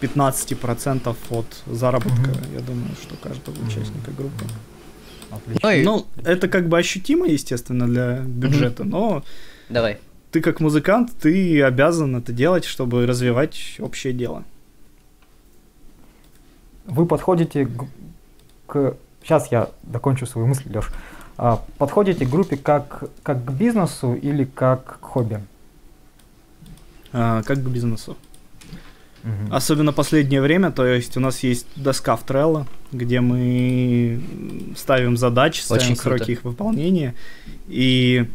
[0.00, 2.54] 15% от заработка, Мгм.
[2.54, 4.44] я думаю, что каждого участника группы.
[5.30, 5.60] отлично.
[5.62, 9.22] Ну и- Ну, это как бы ощутимо, естественно, для бюджета, но
[9.70, 9.98] Давай.
[10.30, 14.44] ты как музыкант, ты обязан это делать, чтобы развивать общее дело.
[16.86, 17.86] Вы подходите к,
[18.66, 20.90] к- Сейчас я докончу свою мысль, Леш.
[21.78, 25.40] подходите к группе как, как к бизнесу или как к хобби?
[27.12, 28.16] А, как к бизнесу.
[29.22, 29.54] Мгм.
[29.54, 34.20] Особенно последнее время, то есть у нас есть доска в Trello, где мы
[34.76, 36.32] ставим задачи, ставим Очень сроки круто.
[36.32, 37.14] их выполнения.
[37.68, 38.28] И,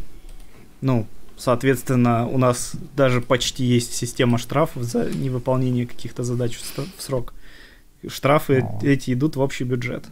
[0.80, 1.05] ну,
[1.35, 7.34] соответственно, у нас даже почти есть система штрафов за невыполнение каких-то задач в срок.
[8.07, 8.80] Штрафы О.
[8.84, 10.05] эти идут в общий бюджет.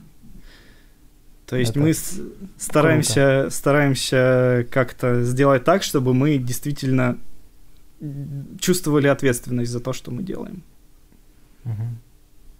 [1.47, 2.19] То есть Это мы с-
[2.57, 7.17] стараемся, стараемся как-то сделать так, чтобы мы действительно
[8.59, 10.63] чувствовали ответственность за то, что мы делаем.
[11.63, 11.97] Мгм.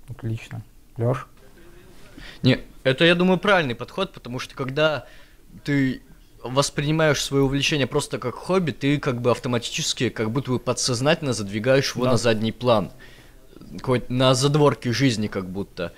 [0.09, 0.63] Отлично.
[0.97, 1.25] Леш?
[2.43, 5.05] Не, это, я думаю, правильный подход, потому что когда
[5.63, 6.01] ты
[6.43, 11.95] воспринимаешь свое увлечение просто как хобби, ты как бы автоматически, как будто бы подсознательно задвигаешь
[11.95, 12.11] его Да.
[12.11, 12.91] на задний план.
[14.09, 15.91] На задворке жизни как будто.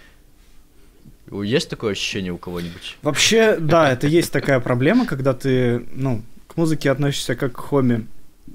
[1.31, 2.97] Есть такое ощущение у кого-нибудь?
[3.01, 8.05] Вообще, да, это есть такая проблема, когда ты, ну, к музыке относишься как к хобби.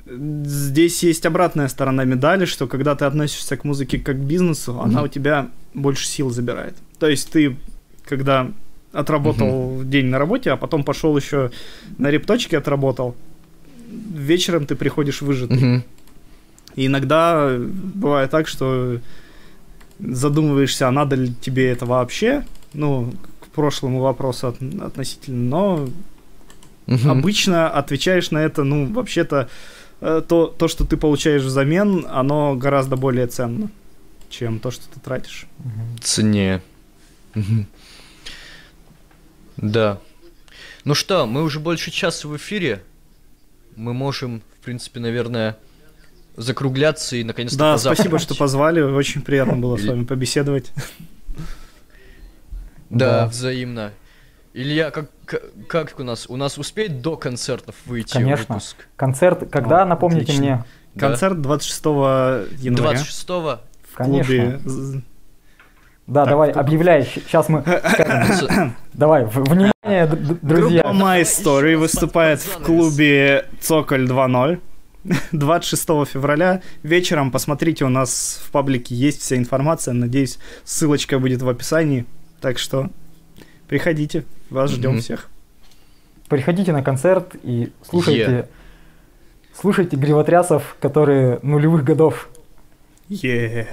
[0.06, 5.00] Здесь есть обратная сторона медали, что когда ты относишься к музыке как к бизнесу, она
[5.00, 5.04] Мгм.
[5.04, 6.74] у тебя больше сил забирает.
[6.98, 7.56] То есть ты,
[8.04, 8.50] когда
[8.92, 11.50] отработал день на работе, а потом пошел еще
[11.98, 13.14] на репточке отработал,
[14.14, 15.56] вечером ты приходишь выжатый.
[15.58, 15.84] Мгм.
[16.74, 18.98] И иногда бывает так, что
[19.98, 22.44] задумываешься, а надо ли тебе это вообще,
[22.74, 25.88] ну, к прошлому вопросу от- относительно, но
[26.86, 27.10] Мгм.
[27.10, 29.48] обычно отвечаешь на это, ну, вообще-то,
[30.00, 33.70] э, то, то, что ты получаешь взамен, оно гораздо более ценно,
[34.30, 35.46] чем то, что ты тратишь.
[36.00, 36.60] Цене.
[39.56, 39.98] Да.
[40.84, 42.82] Ну что, мы уже больше часа в эфире.
[43.76, 45.56] Мы можем, в принципе, наверное,
[46.36, 50.72] закругляться и наконец-то Да, спасибо, что позвали, очень приятно было с вами побеседовать.
[52.92, 53.26] Да, Да.
[53.26, 53.90] взаимно.
[54.54, 55.06] Илья, как,
[55.66, 56.26] как у нас?
[56.28, 58.54] У нас успеет до концертов выйти Конечно.
[58.56, 58.76] выпуск?
[58.96, 60.42] Концерт, когда, О, напомните отлично.
[60.44, 60.64] мне?
[60.94, 61.08] Да.
[61.08, 61.84] Концерт 26
[62.58, 63.60] января 26-го.
[63.90, 64.68] в клубе Конечно.
[64.70, 65.02] з-
[66.06, 67.04] Да, Так, давай, кто- объявляй.
[67.06, 68.74] Сейчас мы скажем.
[68.92, 70.06] Давай, в- внимание,
[70.42, 70.82] друзья.
[70.82, 74.60] Группа My Story выступает в клубе Цоколь 2.0
[75.32, 76.60] 26 февраля.
[76.82, 79.94] Вечером посмотрите, у нас в паблике есть вся информация.
[79.94, 82.04] Надеюсь, ссылочка будет в описании.
[82.42, 82.90] Так что
[83.68, 85.00] приходите, вас ждем Мгм.
[85.00, 85.30] всех.
[86.28, 88.48] Приходите на концерт и слушайте,
[89.54, 92.28] слушайте гривотрясов, которые нулевых годов.
[93.08, 93.68] Е,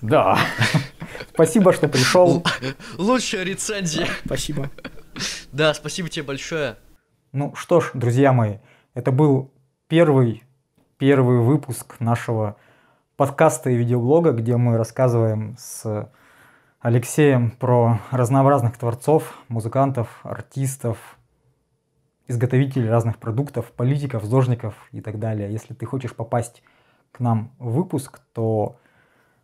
[0.00, 0.38] Да.
[1.32, 2.44] Спасибо, что пришел.
[2.98, 4.06] Лучшая рецензия.
[4.24, 4.70] спасибо.
[5.52, 6.76] Да, спасибо тебе большое.
[7.32, 8.58] Ну что ж, друзья мои,
[8.94, 9.50] это был
[9.88, 10.44] первый,
[10.98, 12.56] первый выпуск нашего
[13.16, 16.08] подкаста и видеоблога, где мы рассказываем с
[16.84, 21.16] Алексеем про разнообразных творцов, музыкантов, артистов,
[22.28, 25.50] изготовителей разных продуктов, политиков, зожников и так далее.
[25.50, 26.62] Если ты хочешь попасть
[27.10, 28.76] к нам в выпуск, то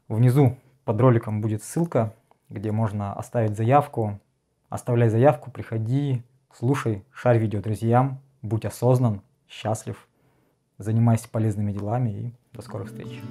[0.07, 2.13] внизу под роликом будет ссылка,
[2.51, 4.21] где можно оставить заявку.
[4.69, 6.23] Оставляй заявку, приходи,
[6.53, 10.07] слушай, шарь видео друзьям, будь осознан, счастлив,
[10.77, 13.23] занимайся полезными делами и до скорых встреч.